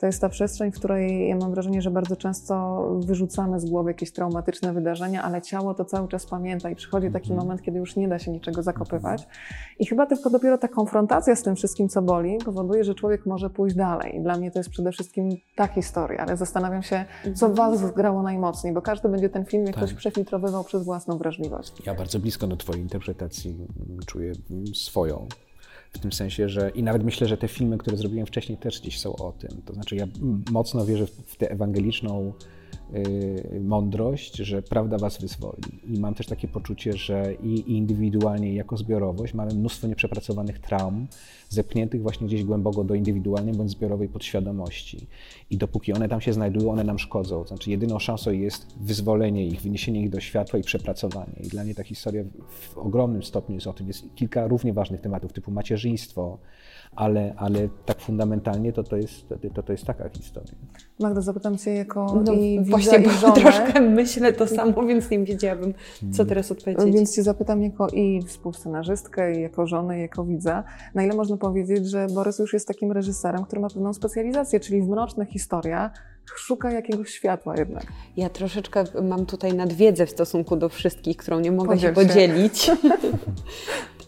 To 0.01 0.07
jest 0.07 0.21
ta 0.21 0.29
przestrzeń, 0.29 0.73
w 0.73 0.75
której 0.75 1.29
ja 1.29 1.37
mam 1.37 1.51
wrażenie, 1.51 1.83
że 1.83 1.91
bardzo 1.91 2.17
często 2.17 2.85
wyrzucamy 3.01 3.61
z 3.61 3.65
głowy 3.65 3.91
jakieś 3.91 4.13
traumatyczne 4.13 4.73
wydarzenia, 4.73 5.23
ale 5.23 5.43
ciało 5.43 5.75
to 5.75 5.85
cały 5.85 6.09
czas 6.09 6.27
pamięta 6.27 6.71
i 6.71 6.77
przychodzi 6.77 7.11
taki 7.11 7.35
moment, 7.35 7.63
kiedy 7.63 7.79
już 7.79 7.97
nie 7.97 8.09
da 8.09 8.19
się 8.19 8.31
niczego 8.31 8.63
zakopywać. 8.63 9.29
I 9.79 9.87
chyba 9.87 10.07
tylko 10.07 10.31
dopiero 10.31 10.59
ta 10.59 10.69
konfrontacja 10.69 11.37
z 11.37 11.43
tym 11.43 11.57
wszystkim, 11.57 11.89
co 11.89 12.03
boli, 12.03 12.39
powoduje, 12.45 12.85
że 12.85 12.95
człowiek 12.95 13.27
może 13.27 13.51
pójść 13.51 13.77
dalej. 13.77 14.21
Dla 14.23 14.37
mnie 14.37 14.51
to 14.51 14.59
jest 14.59 14.71
przede 14.71 14.93
wszystkim 14.93 15.29
ta 15.57 15.67
historia, 15.67 16.19
ale 16.21 16.37
zastanawiam 16.37 16.83
się, 16.83 17.05
co 17.35 17.49
w 17.49 17.55
Was 17.55 17.79
zgrało 17.79 18.23
najmocniej, 18.23 18.73
bo 18.75 18.83
każdy 18.83 19.09
będzie 19.09 19.29
ten 19.29 19.45
film 19.45 19.67
jakoś 19.67 19.91
Tak. 19.91 19.99
przefiltrowywał 19.99 20.65
przez 20.65 20.85
własną 20.85 21.19
wrażliwość. 21.19 21.87
Ja 21.87 21.95
bardzo 21.95 22.19
blisko 22.19 22.47
do 22.47 22.57
Twojej 22.57 22.83
interpretacji 22.83 23.57
czuję 24.07 24.33
swoją. 24.75 25.27
W 25.91 25.99
tym 25.99 26.13
sensie, 26.13 26.49
że 26.49 26.71
i 26.71 26.83
nawet 26.83 27.05
myślę, 27.05 27.27
że 27.27 27.37
te 27.37 27.49
filmy, 27.49 27.79
które 27.79 27.97
zrobiłem 27.97 28.27
wcześniej, 28.27 28.59
też 28.59 28.81
gdzieś 28.81 28.99
są 28.99 29.17
o 29.17 29.33
tym. 29.33 29.63
To 29.65 29.75
znaczy, 29.75 29.97
ja 29.97 30.07
mocno 30.51 30.87
wierzę 30.87 31.07
w, 31.07 31.37
tę 31.37 31.51
ewangeliczną 31.51 32.33
y, 32.95 33.61
mądrość, 33.61 34.37
że 34.37 34.63
prawda 34.63 34.99
Was 34.99 35.21
wyzwoli. 35.21 35.63
I 35.85 36.01
mam 36.01 36.15
też 36.15 36.27
takie 36.27 36.49
poczucie, 36.49 36.93
że 36.93 37.35
i, 37.43 37.55
i 37.55 37.77
indywidualnie, 37.77 38.53
i 38.53 38.55
jako 38.55 38.77
zbiorowość 38.77 39.35
mamy 39.35 39.55
mnóstwo 39.55 39.87
nieprzepracowanych 39.87 40.59
traum, 40.59 41.07
zepchniętych 41.51 42.03
właśnie 42.03 42.27
gdzieś 42.27 42.45
głęboko 42.45 42.85
do 42.85 42.95
indywidualnej 42.95 43.55
bądź 43.55 43.71
zbiorowej 43.71 44.09
podświadomości. 44.09 45.07
I 45.51 45.57
dopóki 45.57 45.93
one 45.93 46.09
tam 46.09 46.21
się 46.21 46.33
znajdują, 46.33 46.73
one 46.73 46.85
nam 46.85 46.99
szkodzą. 46.99 47.43
To 47.43 47.49
znaczy, 47.49 47.71
jedyną 47.71 47.99
szansą 47.99 48.31
jest 48.31 48.67
wyzwolenie 48.81 49.47
ich, 49.47 49.61
wyniesienie 49.61 50.03
ich 50.03 50.11
do 50.11 50.21
światła 50.21 50.59
i 50.59 50.63
przepracowanie. 50.63 51.33
I 51.45 51.49
dla 51.49 51.65
mnie 51.65 51.75
ta 51.75 51.83
historia 51.85 52.25
w 52.49 52.79
ogromnym 52.79 53.23
stopniu 53.23 53.55
jest 53.55 53.67
o 53.67 53.73
tym. 53.73 53.89
Jest 53.89 54.15
kilka 54.15 54.47
równie 54.47 54.73
ważnych 54.73 55.01
tematów, 55.01 55.33
typu 55.33 55.51
macierzyństwo, 55.51 56.39
ale, 56.97 57.35
ale 57.37 57.69
tak 57.87 58.01
fundamentalnie 58.01 58.73
to 58.73 58.83
to 58.83 58.97
jest, 58.97 59.29
to, 59.55 59.63
to 59.63 59.73
jest 59.73 59.85
taka 59.85 60.09
historia. 60.09 60.53
Magda, 61.01 61.21
zapytam 61.21 61.59
Cię 61.59 61.71
jako 61.75 62.23
No, 62.27 62.33
i 62.33 62.61
właśnie, 62.65 62.99
i 62.99 63.03
bo 63.03 63.11
żonę. 63.11 63.35
troszkę 63.35 63.81
myślę 63.81 64.33
to 64.33 64.47
samo, 64.47 64.83
więc 64.87 65.11
nie 65.11 65.19
wiedziałabym, 65.19 65.75
co 66.13 66.25
teraz 66.25 66.53
odpowiedzieć. 66.53 66.95
Więc 66.95 67.15
Cię 67.17 67.23
zapytam 67.23 67.63
jako 67.63 67.89
i 67.89 68.23
współscenarzystkę, 68.23 69.39
i 69.39 69.43
jako 69.43 69.67
żonę, 69.67 69.99
i 69.99 70.01
jako 70.03 70.25
widza, 70.25 70.65
na 70.95 71.05
ile 71.05 71.15
można 71.15 71.37
powiedzieć, 71.41 71.91
że 71.91 72.07
Borys 72.15 72.39
już 72.39 72.53
jest 72.53 72.69
takim 72.69 72.93
reżyserem, 72.93 73.45
który 73.45 73.61
ma 73.61 73.69
pewną 73.69 73.93
specjalizację, 73.93 74.61
czyli 74.61 74.83
w 74.83 74.89
mrocznych 74.89 75.29
historiach 75.29 75.93
szuka 76.39 76.71
jakiegoś 76.71 77.11
światła 77.11 77.57
jednak. 77.57 77.87
Ja 78.17 78.29
troszeczkę 78.29 78.85
mam 79.03 79.27
tutaj 79.27 79.55
nadwiedzę 79.55 80.07
w 80.07 80.11
stosunku 80.11 80.57
do 80.57 80.69
wszystkich, 80.69 81.17
którą 81.17 81.41
nie 81.41 81.53
mogę 81.53 81.79
się 81.79 81.93
Podziel 81.93 82.05
się. 82.05 82.09
podzielić. 82.09 82.71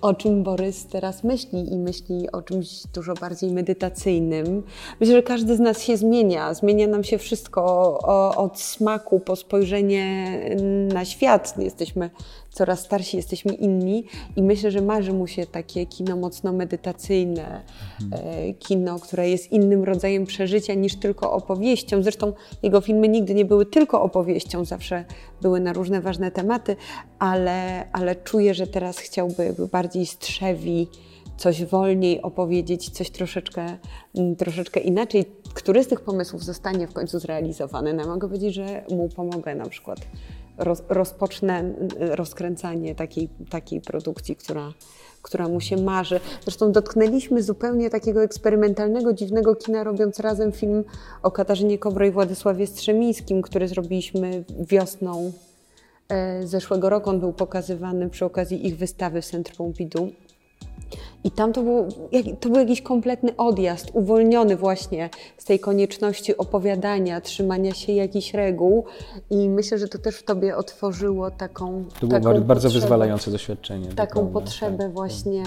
o 0.03 0.15
czym 0.15 0.43
Borys 0.43 0.87
teraz 0.87 1.25
myśli 1.25 1.73
i 1.73 1.79
myśli 1.79 2.33
o 2.33 2.43
czymś 2.43 2.87
dużo 2.95 3.15
bardziej 3.15 3.51
medytacyjnym. 3.51 4.63
Myślę, 5.01 5.15
że 5.15 5.23
każdy 5.23 5.57
z 5.57 5.61
nas 5.61 5.83
się 5.83 5.97
zmienia. 5.97 6.55
Zmienia 6.55 6.87
nam 6.87 7.05
się 7.05 7.19
wszystko 7.19 7.63
o, 8.03 8.37
od 8.37 8.61
smaku 8.61 9.21
po 9.21 9.37
spojrzenie 9.37 10.39
na 10.93 11.05
świat. 11.05 11.55
Jesteśmy 11.59 12.11
coraz 12.51 12.81
starsi, 12.81 13.17
jesteśmy 13.17 13.55
inni 13.55 14.05
i 14.37 14.43
myślę, 14.43 14.71
że 14.71 14.81
marzy 14.81 15.13
mu 15.13 15.27
się 15.27 15.47
takie 15.47 15.87
kino 15.87 16.17
mocno 16.17 16.53
medytacyjne, 16.53 17.63
e, 18.13 18.53
kino, 18.53 18.99
które 18.99 19.31
jest 19.31 19.53
innym 19.53 19.85
rodzajem 19.85 20.27
przeżycia 20.27 20.75
niż 20.75 20.97
tylko 20.97 21.33
opowieścią. 21.33 22.03
Zresztą 22.03 22.12
jego 22.63 22.81
filmy 22.81 23.09
nigdy 23.09 23.35
nie 23.35 23.45
były 23.45 23.67
tylko 23.67 24.03
opowieścią, 24.03 24.65
zawsze 24.65 25.05
były 25.43 25.61
na 25.61 25.73
różne 25.73 26.01
ważne 26.01 26.31
tematy, 26.31 26.77
ale, 27.19 27.89
ale 27.93 28.17
czuję, 28.17 28.55
że 28.55 28.67
teraz 28.67 28.99
chciałby 28.99 29.55
bardziej 29.73 30.07
strzewi 30.07 30.89
coś 31.37 31.65
wolniej 31.65 32.23
opowiedzieć, 32.23 32.91
coś 32.91 33.11
troszeczkę, 33.11 33.79
mm, 34.17 34.37
troszeczkę 34.37 34.81
inaczej. 34.81 35.25
Który 35.55 35.85
z 35.85 35.89
tych 35.89 36.01
pomysłów 36.01 36.45
zostanie 36.45 36.87
w 36.87 36.93
końcu 36.93 37.19
zrealizowany? 37.19 37.95
No, 37.95 38.07
mogę 38.07 38.29
powiedzieć, 38.29 38.55
że 38.55 38.85
mu 38.91 39.09
pomogę 39.09 39.55
na 39.55 39.69
przykład 39.69 39.99
roz, 40.59 40.83
rozpocznę 40.89 41.59
mm, 41.59 41.89
rozkręcanie 41.99 42.95
takiej, 42.95 43.29
takiej 43.51 43.81
produkcji, 43.81 44.37
która, 44.37 44.73
która 45.23 45.49
mu 45.49 45.61
się 45.61 45.77
marzy. 45.77 46.21
Zresztą 46.45 46.73
dotknęliśmy 46.73 47.43
zupełnie 47.43 47.91
takiego 47.91 48.23
eksperymentalnego, 48.23 49.13
dziwnego 49.13 49.57
kina, 49.57 49.85
robiąc 49.85 50.21
razem 50.21 50.53
film 50.53 50.85
o 51.23 51.31
Katarzynie 51.31 51.79
Kobro 51.79 52.07
i 52.07 52.11
Władysławie 52.11 52.67
Strzemińskim, 52.67 53.43
który 53.43 53.69
zrobiliśmy 53.69 54.45
wiosną 54.59 55.33
e, 56.09 56.47
zeszłego 56.47 56.89
roku. 56.89 57.11
On 57.11 57.21
był 57.21 57.33
pokazywany 57.33 58.11
przy 58.11 58.25
okazji 58.25 58.67
ich 58.67 58.77
wystawy 58.77 59.23
w 59.23 59.27
Centrum 59.27 59.57
Pompidou. 59.57 60.11
I 61.25 61.31
tam 61.31 61.53
to 61.53 61.63
był, 61.63 61.89
to 62.41 62.49
był 62.49 62.59
jakiś 62.59 62.83
kompletny 62.83 63.37
odjazd, 63.37 63.91
uwolniony 63.93 64.57
właśnie 64.57 65.11
z 65.39 65.45
tej 65.45 65.61
konieczności 65.61 66.37
opowiadania, 66.37 67.21
trzymania 67.21 67.75
się 67.75 67.93
jakichś 67.93 68.35
reguł. 68.35 68.85
I 69.31 69.49
myślę, 69.49 69.79
że 69.79 69.89
to 69.89 69.99
też 69.99 70.17
w 70.17 70.23
tobie 70.25 70.57
otworzyło 70.57 71.31
taką. 71.31 71.85
To 72.01 72.07
było 72.07 72.11
taką 72.13 72.25
bardzo, 72.25 72.45
bardzo 72.47 72.69
potrzebę- 72.69 72.81
wyzwalające 72.81 73.31
doświadczenie. 73.31 73.89
Taką 73.89 73.97
dokładnie, 74.25 74.33
potrzebę 74.33 74.79
tak, 74.85 74.93
właśnie 74.93 75.43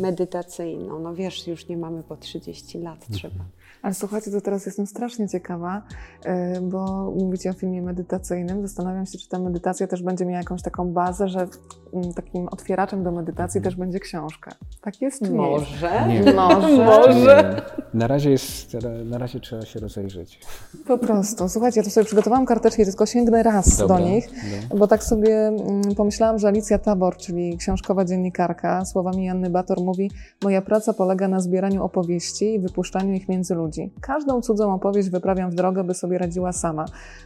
medytacyjną. 0.00 0.98
No 0.98 1.14
wiesz, 1.14 1.46
już 1.46 1.68
nie 1.68 1.76
mamy 1.76 2.02
po 2.02 2.16
30 2.16 2.78
lat, 2.78 2.98
Mhm. 3.00 3.18
trzeba. 3.18 3.44
Ale 3.82 3.94
słuchajcie, 3.94 4.30
to 4.30 4.40
teraz 4.40 4.66
jestem 4.66 4.86
strasznie 4.86 5.28
ciekawa, 5.28 5.82
yy, 6.24 6.60
bo 6.60 7.10
mówicie 7.18 7.50
o 7.50 7.52
filmie 7.52 7.82
medytacyjnym. 7.82 8.62
Zastanawiam 8.62 9.06
się, 9.06 9.18
czy 9.18 9.28
ta 9.28 9.38
medytacja 9.38 9.86
też 9.86 10.02
będzie 10.02 10.24
miała 10.24 10.38
jakąś 10.38 10.62
taką 10.62 10.92
bazę, 10.92 11.28
że 11.28 11.46
mm, 11.92 12.12
takim 12.12 12.48
otwieraczem 12.48 13.02
do 13.02 13.12
medytacji 13.12 13.60
też 13.60 13.76
będzie 13.76 14.00
książka. 14.00 14.50
Tak 14.80 15.00
jest 15.00 15.22
czy 15.24 15.32
nie 15.32 15.50
jest? 15.50 15.70
Może. 15.70 16.08
Nie. 16.08 16.32
Może. 16.42 16.84
Może. 16.84 17.62
Nie. 17.64 17.98
Na 17.98 18.06
razie, 18.06 18.30
jest, 18.30 18.76
na 19.04 19.18
razie 19.18 19.40
trzeba 19.40 19.62
się 19.62 19.80
rozejrzeć. 19.80 20.40
Po 20.86 20.98
prostu. 20.98 21.48
Słuchajcie, 21.48 21.80
ja 21.80 21.84
to 21.84 21.90
sobie 21.90 22.06
przygotowałam 22.06 22.46
karteczki, 22.46 22.84
tylko 22.84 23.06
sięgnę 23.06 23.42
raz 23.42 23.76
Dobra, 23.76 23.96
do 23.96 24.04
nich, 24.04 24.28
no. 24.70 24.76
bo 24.76 24.86
tak 24.86 25.04
sobie 25.04 25.38
mm, 25.48 25.94
pomyślałam, 25.96 26.38
że 26.38 26.48
Alicja 26.48 26.78
Tabor, 26.78 27.16
czyli 27.16 27.56
książkowa 27.56 28.04
dziennikarka, 28.04 28.84
słowami 28.84 29.24
Janny 29.24 29.50
Bator 29.50 29.80
mówi 29.80 30.10
Moja 30.42 30.62
praca 30.62 30.92
polega 30.92 31.28
na 31.28 31.40
zbieraniu 31.40 31.84
opowieści 31.84 32.54
i 32.54 32.60
wypuszczaniu 32.60 33.14
ich 33.14 33.28
między 33.28 33.54
ludzi. 33.72 33.92
Każdą 34.00 34.40
cudzą 34.40 34.74
opowieść 34.74 35.10
wyprawiam 35.10 35.50
w 35.50 35.54
drogę, 35.54 35.84
by 35.84 35.94
sobie 35.94 36.18
radziła 36.18 36.52
sama. 36.52 36.84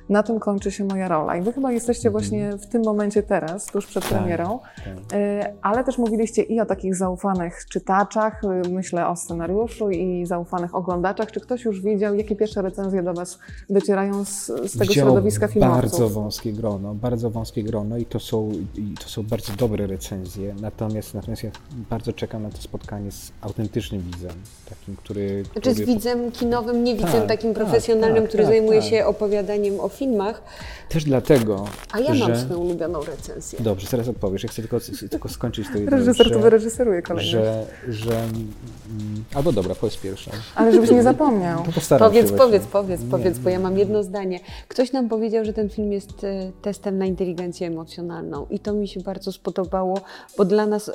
Na 0.09 0.23
tym 0.23 0.41
kończy 0.41 0.71
się 0.71 0.85
moja 0.85 1.09
rola. 1.09 1.37
I 1.37 1.43
wy 1.43 1.53
chyba 1.53 1.73
jesteście 1.73 2.11
właśnie 2.11 2.53
w 2.53 2.67
tym 2.67 2.83
momencie 2.85 3.23
teraz, 3.23 3.67
tuż 3.67 3.87
przed 3.87 4.09
Tak. 4.09 4.13
premierą, 4.13 4.59
Tak. 4.77 5.19
Y, 5.19 5.55
ale 5.63 5.85
też 5.85 5.99
mówiliście 5.99 6.43
i 6.43 6.61
o 6.61 6.67
takich 6.67 6.95
zaufanych 6.95 7.67
czytaczach, 7.71 8.45
y, 8.45 8.69
myślę 8.71 9.09
o 9.09 9.17
scenariuszu 9.17 9.91
i 9.91 10.27
zaufanych 10.27 10.75
oglądaczach. 10.75 11.33
Czy 11.33 11.41
ktoś 11.41 11.65
już 11.65 11.81
widział, 11.83 12.15
jakie 12.15 12.37
pierwsze 12.37 12.63
recenzje 12.63 13.03
do 13.03 13.15
Was 13.15 13.39
docierają 13.71 14.25
z, 14.25 14.47
z 14.47 14.79
tego 14.79 14.93
środowiska 14.93 15.49
filmowców? 15.49 15.81
Bardzo 15.83 16.09
wąskie 16.09 16.53
grono, 16.53 16.95
bardzo 16.95 17.31
wąskie 17.31 17.63
grono 17.63 17.97
i 17.97 18.07
to 18.07 18.21
są, 18.21 18.51
i 18.77 18.95
to 18.95 19.09
są 19.09 19.23
bardzo 19.23 19.53
dobre 19.53 19.87
recenzje. 19.87 20.55
Natomiast, 20.61 21.15
natomiast 21.15 21.43
ja 21.45 21.51
bardzo 21.91 22.13
czekam 22.13 22.43
na 22.43 22.51
to 22.51 22.59
spotkanie 22.59 23.11
z 23.13 23.33
autentycznym 23.41 24.03
widzem, 24.03 24.33
takim, 24.69 24.97
który. 24.97 25.45
Znaczy 25.53 25.75
z 25.75 25.81
widzem 25.81 26.33
kinowym, 26.39 26.85
nie 26.85 26.95
widzem 26.95 27.13
Tak, 27.13 27.29
takim 27.29 27.55
tak, 27.55 27.65
profesjonalnym, 27.65 28.23
tak, 28.23 28.29
który 28.29 28.43
tak, 28.43 28.53
zajmuje 28.53 28.81
tak. 28.81 28.91
się 28.91 29.07
opowiadaniem 29.07 29.81
o 29.81 29.89
filmach, 29.89 30.43
Też 30.89 31.05
dlatego. 31.05 31.65
a 31.93 32.01
ja 32.01 32.15
że... 32.15 32.29
mam 32.29 32.37
swoją 32.37 32.61
ulubioną 32.61 33.01
recenzję. 33.05 33.59
Dobrze, 33.63 33.87
zaraz 33.87 34.09
odpowiesz. 34.09 34.43
Ja 34.43 34.49
chcę 34.49 34.63
tylko, 34.63 34.79
tylko 35.11 35.29
skończyć 35.29 35.67
to 35.73 35.79
jedno, 35.79 35.97
Reżyser 35.97 36.33
to 36.33 36.39
wyreżyseruje 36.39 37.03
kolejny. 37.03 37.31
że, 37.31 37.67
że 37.89 38.13
mm, 38.13 39.25
Albo 39.35 39.53
dobra, 39.53 39.75
powiedz 39.75 39.97
pierwszą. 39.97 40.31
Ale 40.55 40.73
żebyś 40.73 40.91
nie 40.91 41.03
zapomniał. 41.03 41.63
To 41.63 41.73
postaram 41.73 42.09
Powiedz, 42.09 42.31
się 42.31 42.37
powiedz, 42.37 42.67
powiedz, 42.67 43.01
Nie, 43.01 43.11
powiedz, 43.11 43.39
bo 43.39 43.51
ja 43.51 43.59
mam 43.61 43.79
jedno 43.79 44.03
zdanie. 44.03 44.41
Ktoś 44.69 44.93
nam 44.93 45.09
powiedział, 45.09 45.45
że 45.45 45.53
ten 45.53 45.69
film 45.69 45.93
jest 45.93 46.25
e, 46.25 46.53
testem 46.63 46.99
na 46.99 47.07
inteligencję 47.07 47.67
emocjonalną 47.67 48.47
i 48.51 48.59
to 48.59 48.73
mi 48.73 48.89
się 48.89 49.01
bardzo 49.01 49.33
spodobało, 49.33 50.01
bo 50.39 50.45
dla 50.45 50.67
nas, 50.67 50.89
y, 50.89 50.93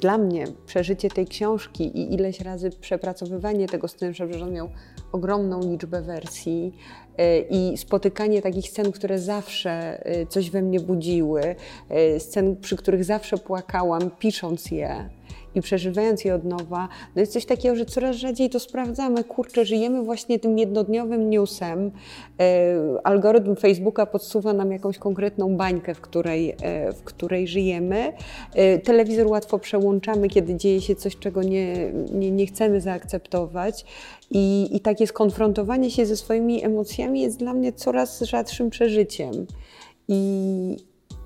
dla 0.00 0.18
mnie 0.18 0.44
przeżycie 0.66 1.10
tej 1.10 1.26
książki 1.26 1.84
i 1.84 2.14
ileś 2.14 2.40
razy 2.40 2.70
przepracowywanie 2.80 3.68
tego 3.68 3.88
scenariusza, 3.88 4.26
że 4.38 4.44
on 4.44 4.52
miał 4.52 4.68
ogromną 5.12 5.60
liczbę 5.60 6.02
wersji 6.02 6.74
y, 7.20 7.46
i 7.50 7.76
spotykanie 7.76 8.42
takich 8.42 8.68
scen, 8.68 8.92
które 8.92 9.18
zawsze 9.18 10.02
y, 10.22 10.26
coś 10.26 10.50
we 10.50 10.62
mnie 10.62 10.80
budziły, 10.80 11.56
y, 12.16 12.20
scen, 12.20 12.56
przy 12.56 12.76
których 12.76 13.04
zawsze 13.04 13.38
płakałam, 13.38 14.10
pisząc 14.18 14.70
je 14.70 15.08
i 15.54 15.60
przeżywając 15.60 16.24
je 16.24 16.34
od 16.34 16.44
nowa, 16.44 16.88
no 17.16 17.20
jest 17.20 17.32
coś 17.32 17.46
takiego, 17.46 17.76
że 17.76 17.84
coraz 17.84 18.16
rzadziej 18.16 18.50
to 18.50 18.60
sprawdzamy. 18.60 19.24
Kurczę, 19.24 19.64
żyjemy 19.64 20.02
właśnie 20.02 20.38
tym 20.38 20.58
jednodniowym 20.58 21.30
newsem. 21.30 21.90
E, 22.40 22.74
algorytm 23.04 23.56
Facebooka 23.56 24.06
podsuwa 24.06 24.52
nam 24.52 24.72
jakąś 24.72 24.98
konkretną 24.98 25.56
bańkę, 25.56 25.94
w 25.94 26.00
której, 26.00 26.56
e, 26.62 26.92
w 26.92 27.02
której 27.02 27.48
żyjemy. 27.48 28.12
E, 28.54 28.78
telewizor 28.78 29.26
łatwo 29.26 29.58
przełączamy, 29.58 30.28
kiedy 30.28 30.56
dzieje 30.56 30.80
się 30.80 30.94
coś, 30.94 31.16
czego 31.16 31.42
nie, 31.42 31.92
nie, 32.12 32.30
nie 32.30 32.46
chcemy 32.46 32.80
zaakceptować. 32.80 33.84
I, 34.30 34.68
I 34.76 34.80
takie 34.80 35.06
skonfrontowanie 35.06 35.90
się 35.90 36.06
ze 36.06 36.16
swoimi 36.16 36.64
emocjami 36.64 37.20
jest 37.20 37.38
dla 37.38 37.54
mnie 37.54 37.72
coraz 37.72 38.22
rzadszym 38.22 38.70
przeżyciem. 38.70 39.46
I, 40.08 40.76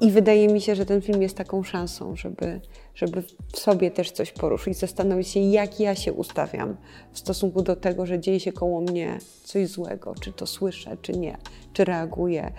i 0.01 0.11
wydaje 0.11 0.49
mi 0.49 0.61
się, 0.61 0.75
że 0.75 0.87
ten 0.87 1.03
film 1.03 1.23
jest 1.23 1.37
taką 1.37 1.63
szansą, 1.63 2.17
żeby, 2.17 2.61
żeby 2.95 3.23
w 3.53 3.59
sobie 3.59 3.91
też 3.91 4.11
coś 4.11 4.33
poruszyć, 4.33 4.79
zastanowić 4.79 5.29
się, 5.29 5.41
jak 5.41 5.81
ja 5.81 5.95
się 5.95 6.13
ustawiam 6.13 6.77
w 7.13 7.19
stosunku 7.19 7.63
do 7.63 7.77
tego, 7.77 8.07
że 8.07 8.21
dzieje 8.21 8.41
się 8.41 8.53
koło 8.53 8.81
mnie 8.81 9.19
coś 9.45 9.69
złego, 9.69 10.15
czy 10.21 10.33
to 10.33 10.47
słyszę, 10.47 10.97
czy 11.03 11.13
nie, 11.13 11.39
czy 11.73 11.85
reaguję, 11.85 12.53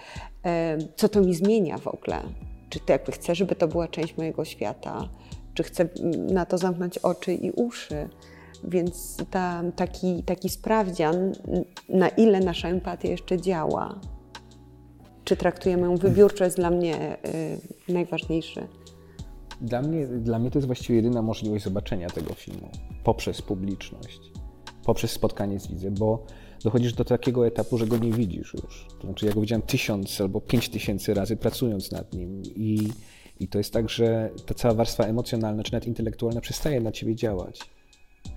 co 0.96 1.10
to 1.10 1.22
mi 1.22 1.36
zmienia 1.36 1.78
w 1.78 1.88
ogóle. 1.88 2.22
Czy 2.70 2.80
to 2.80 2.94
jakby 2.94 3.12
chcę, 3.12 3.36
żeby 3.36 3.56
to 3.56 3.68
była 3.68 3.88
część 3.88 4.18
mojego 4.18 4.46
świata, 4.46 5.10
czy 5.54 5.64
chcę 5.64 5.90
na 6.30 6.46
to 6.46 6.58
zamknąć 6.58 6.98
oczy 6.98 7.34
i 7.34 7.52
uszy. 7.52 8.10
Więc 8.64 9.18
ta, 9.32 9.64
taki, 9.76 10.24
taki 10.24 10.50
sprawdzian, 10.50 11.34
na 11.90 12.10
ile 12.10 12.40
nasza 12.40 12.70
empatia 12.70 13.10
jeszcze 13.10 13.42
działa, 13.42 14.00
czy 15.28 15.36
traktujemy 15.36 15.84
ją 15.84 15.96
wybiórczo, 15.96 16.44
jest 16.44 16.58
dla 16.58 16.70
mnie 16.70 17.18
y, 17.90 17.94
najważniejszy. 17.94 18.68
Dla 19.62 19.82
mnie, 19.82 20.08
dla 20.08 20.40
mnie 20.40 20.52
to 20.52 20.60
jest 20.60 20.68
właściwie 20.68 20.96
jedyna 20.96 21.22
możliwość 21.22 21.64
zobaczenia 21.64 22.10
tego 22.10 22.34
filmu 22.34 22.70
poprzez 23.04 23.42
publiczność, 23.42 24.20
poprzez 24.86 25.12
spotkanie 25.12 25.60
z 25.60 25.68
widzem, 25.68 25.94
bo 25.94 26.26
dochodzisz 26.64 26.94
do 26.94 27.06
takiego 27.06 27.48
etapu, 27.48 27.78
że 27.78 27.88
go 27.88 27.98
nie 27.98 28.12
widzisz 28.12 28.54
już. 28.54 28.88
To 29.00 29.08
znaczy, 29.08 29.26
ja 29.26 29.34
go 29.34 29.42
widziałem 29.42 29.62
tysiąc 29.62 30.22
albo 30.22 30.42
pięć 30.42 30.70
tysięcy 30.70 31.14
razy 31.14 31.38
pracując 31.38 31.92
nad 31.92 32.14
nim 32.14 32.42
i, 32.56 32.90
i 33.40 33.48
to 33.48 33.58
jest 33.58 33.74
tak, 33.74 33.90
że 33.90 34.30
ta 34.46 34.54
cała 34.54 34.74
warstwa 34.74 35.04
emocjonalna 35.04 35.64
czy 35.64 35.74
nawet 35.74 35.88
intelektualna 35.88 36.42
przestaje 36.42 36.82
na 36.82 36.92
ciebie 36.92 37.16
działać, 37.16 37.60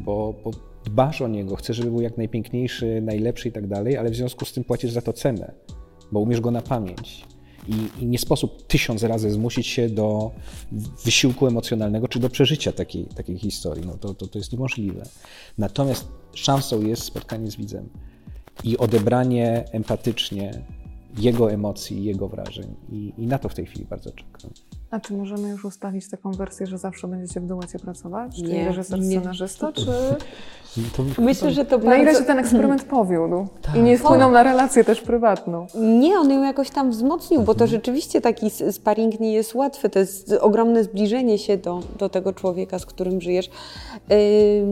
bo, 0.00 0.34
bo 0.44 0.50
dbasz 0.84 1.22
o 1.22 1.28
niego, 1.28 1.56
chcesz, 1.56 1.76
żeby 1.76 1.90
był 1.90 2.00
jak 2.00 2.16
najpiękniejszy, 2.16 3.00
najlepszy 3.02 3.48
i 3.48 3.52
tak 3.52 3.66
dalej, 3.66 3.96
ale 3.96 4.10
w 4.10 4.16
związku 4.16 4.44
z 4.44 4.52
tym 4.52 4.64
płacisz 4.64 4.92
za 4.92 5.02
to 5.02 5.12
cenę, 5.12 5.54
bo 6.12 6.20
umiesz 6.20 6.40
go 6.40 6.50
na 6.50 6.62
pamięć. 6.62 7.24
I, 7.68 8.02
I, 8.02 8.06
nie 8.06 8.18
sposób 8.18 8.66
tysiąc 8.66 9.02
razy 9.02 9.30
zmusić 9.30 9.66
się 9.66 9.88
do 9.88 10.30
wysiłku 11.04 11.46
emocjonalnego 11.46 12.08
czy 12.08 12.18
do 12.18 12.30
przeżycia 12.30 12.72
takiej, 12.72 13.04
takiej 13.04 13.38
historii. 13.38 13.86
No 13.86 13.98
to, 13.98 14.14
to, 14.14 14.26
to 14.26 14.38
jest 14.38 14.52
niemożliwe. 14.52 15.02
Natomiast 15.58 16.08
szansą 16.34 16.80
jest 16.80 17.02
spotkanie 17.02 17.50
z 17.50 17.56
widzem 17.56 17.88
i 18.64 18.78
odebranie 18.78 19.64
empatycznie 19.72 20.62
jego 21.18 21.52
emocji, 21.52 22.04
jego 22.04 22.28
wrażeń. 22.28 22.74
I, 22.92 23.12
I, 23.18 23.26
na 23.26 23.38
to 23.38 23.48
w 23.48 23.54
tej 23.54 23.66
chwili 23.66 23.84
bardzo 23.84 24.10
czekam. 24.10 24.50
A 24.90 25.00
czy 25.00 25.14
możemy 25.14 25.48
już 25.48 25.64
ustalić 25.64 26.10
taką 26.10 26.32
wersję, 26.32 26.66
że 26.66 26.78
zawsze 26.78 27.08
będziecie 27.08 27.40
w 27.40 27.46
duecie 27.46 27.78
pracować? 27.78 28.36
Czy 28.36 28.42
Nie, 28.42 28.64
reżyser, 28.64 29.00
nie. 29.00 29.18
scenarzysta, 29.18 29.72
czy... 29.72 29.86
To, 30.96 31.22
Myślę, 31.22 31.50
że 31.50 31.64
to 31.64 31.78
Na 31.78 31.96
ile 31.96 32.04
bardzo... 32.04 32.20
się 32.20 32.26
ten 32.26 32.38
eksperyment 32.38 32.84
powiódł? 32.84 33.46
I 33.76 33.80
nie 33.82 33.98
wpłynął 33.98 34.30
na 34.30 34.42
relację 34.42 34.84
też 34.84 35.00
prywatną? 35.00 35.66
Nie, 35.74 36.18
on 36.18 36.30
ją 36.30 36.42
jakoś 36.42 36.70
tam 36.70 36.90
wzmocnił, 36.90 37.42
bo 37.42 37.54
to 37.54 37.66
rzeczywiście 37.66 38.20
taki 38.20 38.50
sparring 38.50 39.20
nie 39.20 39.32
jest 39.32 39.54
łatwy. 39.54 39.90
To 39.90 39.98
jest 39.98 40.32
ogromne 40.40 40.84
zbliżenie 40.84 41.38
się 41.38 41.56
do, 41.56 41.80
do 41.98 42.08
tego 42.08 42.32
człowieka, 42.32 42.78
z 42.78 42.86
którym 42.86 43.20
żyjesz. 43.20 43.50
Yy, 44.08 44.16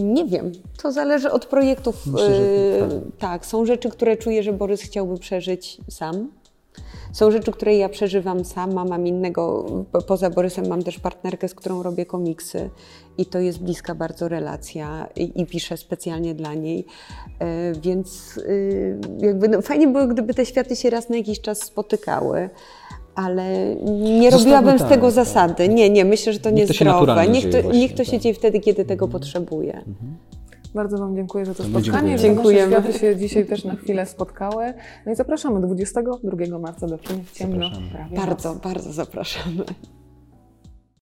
nie 0.05 0.25
wiem, 0.25 0.53
to 0.83 0.93
zależy 0.93 1.31
od 1.31 1.47
projektów. 1.47 2.07
Myślę, 2.07 2.35
że 2.35 2.43
Yy, 2.43 2.81
tak. 2.81 3.31
tak, 3.31 3.47
są 3.47 3.67
rzeczy, 3.67 3.89
które 3.91 4.17
czuję, 4.17 4.43
że 4.43 4.53
Borys 4.53 4.83
chciałby 4.83 5.19
przeżyć 5.19 5.79
sam. 5.91 6.29
Są 7.13 7.31
rzeczy, 7.31 7.53
które 7.53 7.77
ja 7.77 7.89
przeżywam 7.89 8.45
sama, 8.45 8.85
mam 8.85 9.07
innego, 9.07 9.67
po- 9.93 10.03
poza 10.03 10.31
Borysem 10.31 10.69
mam 10.69 10.83
też 10.83 10.99
partnerkę, 10.99 11.49
z 11.49 11.55
którą 11.55 11.83
robię 11.83 12.07
komiksy 12.07 12.71
i 13.19 13.27
to 13.27 13.39
jest 13.39 13.63
bliska 13.63 13.95
bardzo 13.95 14.29
relacja 14.29 15.09
i, 15.17 15.41
i 15.41 15.47
piszę 15.47 15.77
specjalnie 15.77 16.35
dla 16.35 16.55
niej, 16.55 16.85
E, 17.41 17.73
więc 17.83 18.37
y, 18.37 18.99
jakby 19.19 19.49
no, 19.49 19.63
fajnie 19.63 19.89
było, 19.89 20.07
gdyby 20.07 20.35
te 20.35 20.47
światy 20.47 20.77
się 20.77 20.91
raz 20.91 21.09
na 21.09 21.17
jakiś 21.17 21.41
czas 21.41 21.59
spotykały. 21.63 22.51
Ale 23.15 23.75
nie 23.91 24.31
Zostawmy 24.31 24.53
robiłabym 24.55 24.79
z 24.79 24.81
tak, 24.83 24.91
tego 24.91 25.07
tak. 25.07 25.15
zasady. 25.15 25.69
Nie, 25.69 25.91
nie, 25.91 26.05
myślę, 26.05 26.33
że 26.33 26.39
to 26.39 26.51
Niech 26.51 26.67
to 26.69 26.73
niezdrowe. 26.73 27.01
naturalnie 27.01 27.33
Niech 27.33 27.51
to, 27.53 27.73
niech 27.73 27.95
to 27.95 28.05
się 28.05 28.11
tak. 28.13 28.21
dzieje 28.21 28.35
wtedy, 28.35 28.61
kiedy 28.61 28.85
tego 28.85 29.09
potrzebuje. 29.09 29.83
Bardzo 30.75 30.99
Wam 30.99 31.17
dziękuję 31.17 31.47
za 31.47 31.55
to 31.55 31.63
My 31.63 31.69
spotkanie. 31.69 31.83
dziękujemy. 31.83 32.13
nasze 32.13 32.23
Dziękujemy. 32.23 32.73
światy 32.73 32.99
się 32.99 33.17
dzisiaj 33.17 33.47
też 33.47 33.65
na 33.65 33.77
chwilę 33.77 34.07
spotkały. 34.07 34.75
No 35.07 35.13
i 35.13 35.15
zapraszamy 35.15 35.61
22 35.61 36.59
marca 36.59 36.87
do 36.87 36.99
w 36.99 37.33
ciemno. 37.33 37.71
Bardzo, 38.17 38.55
bardzo 38.55 38.93
zapraszamy. 38.93 39.65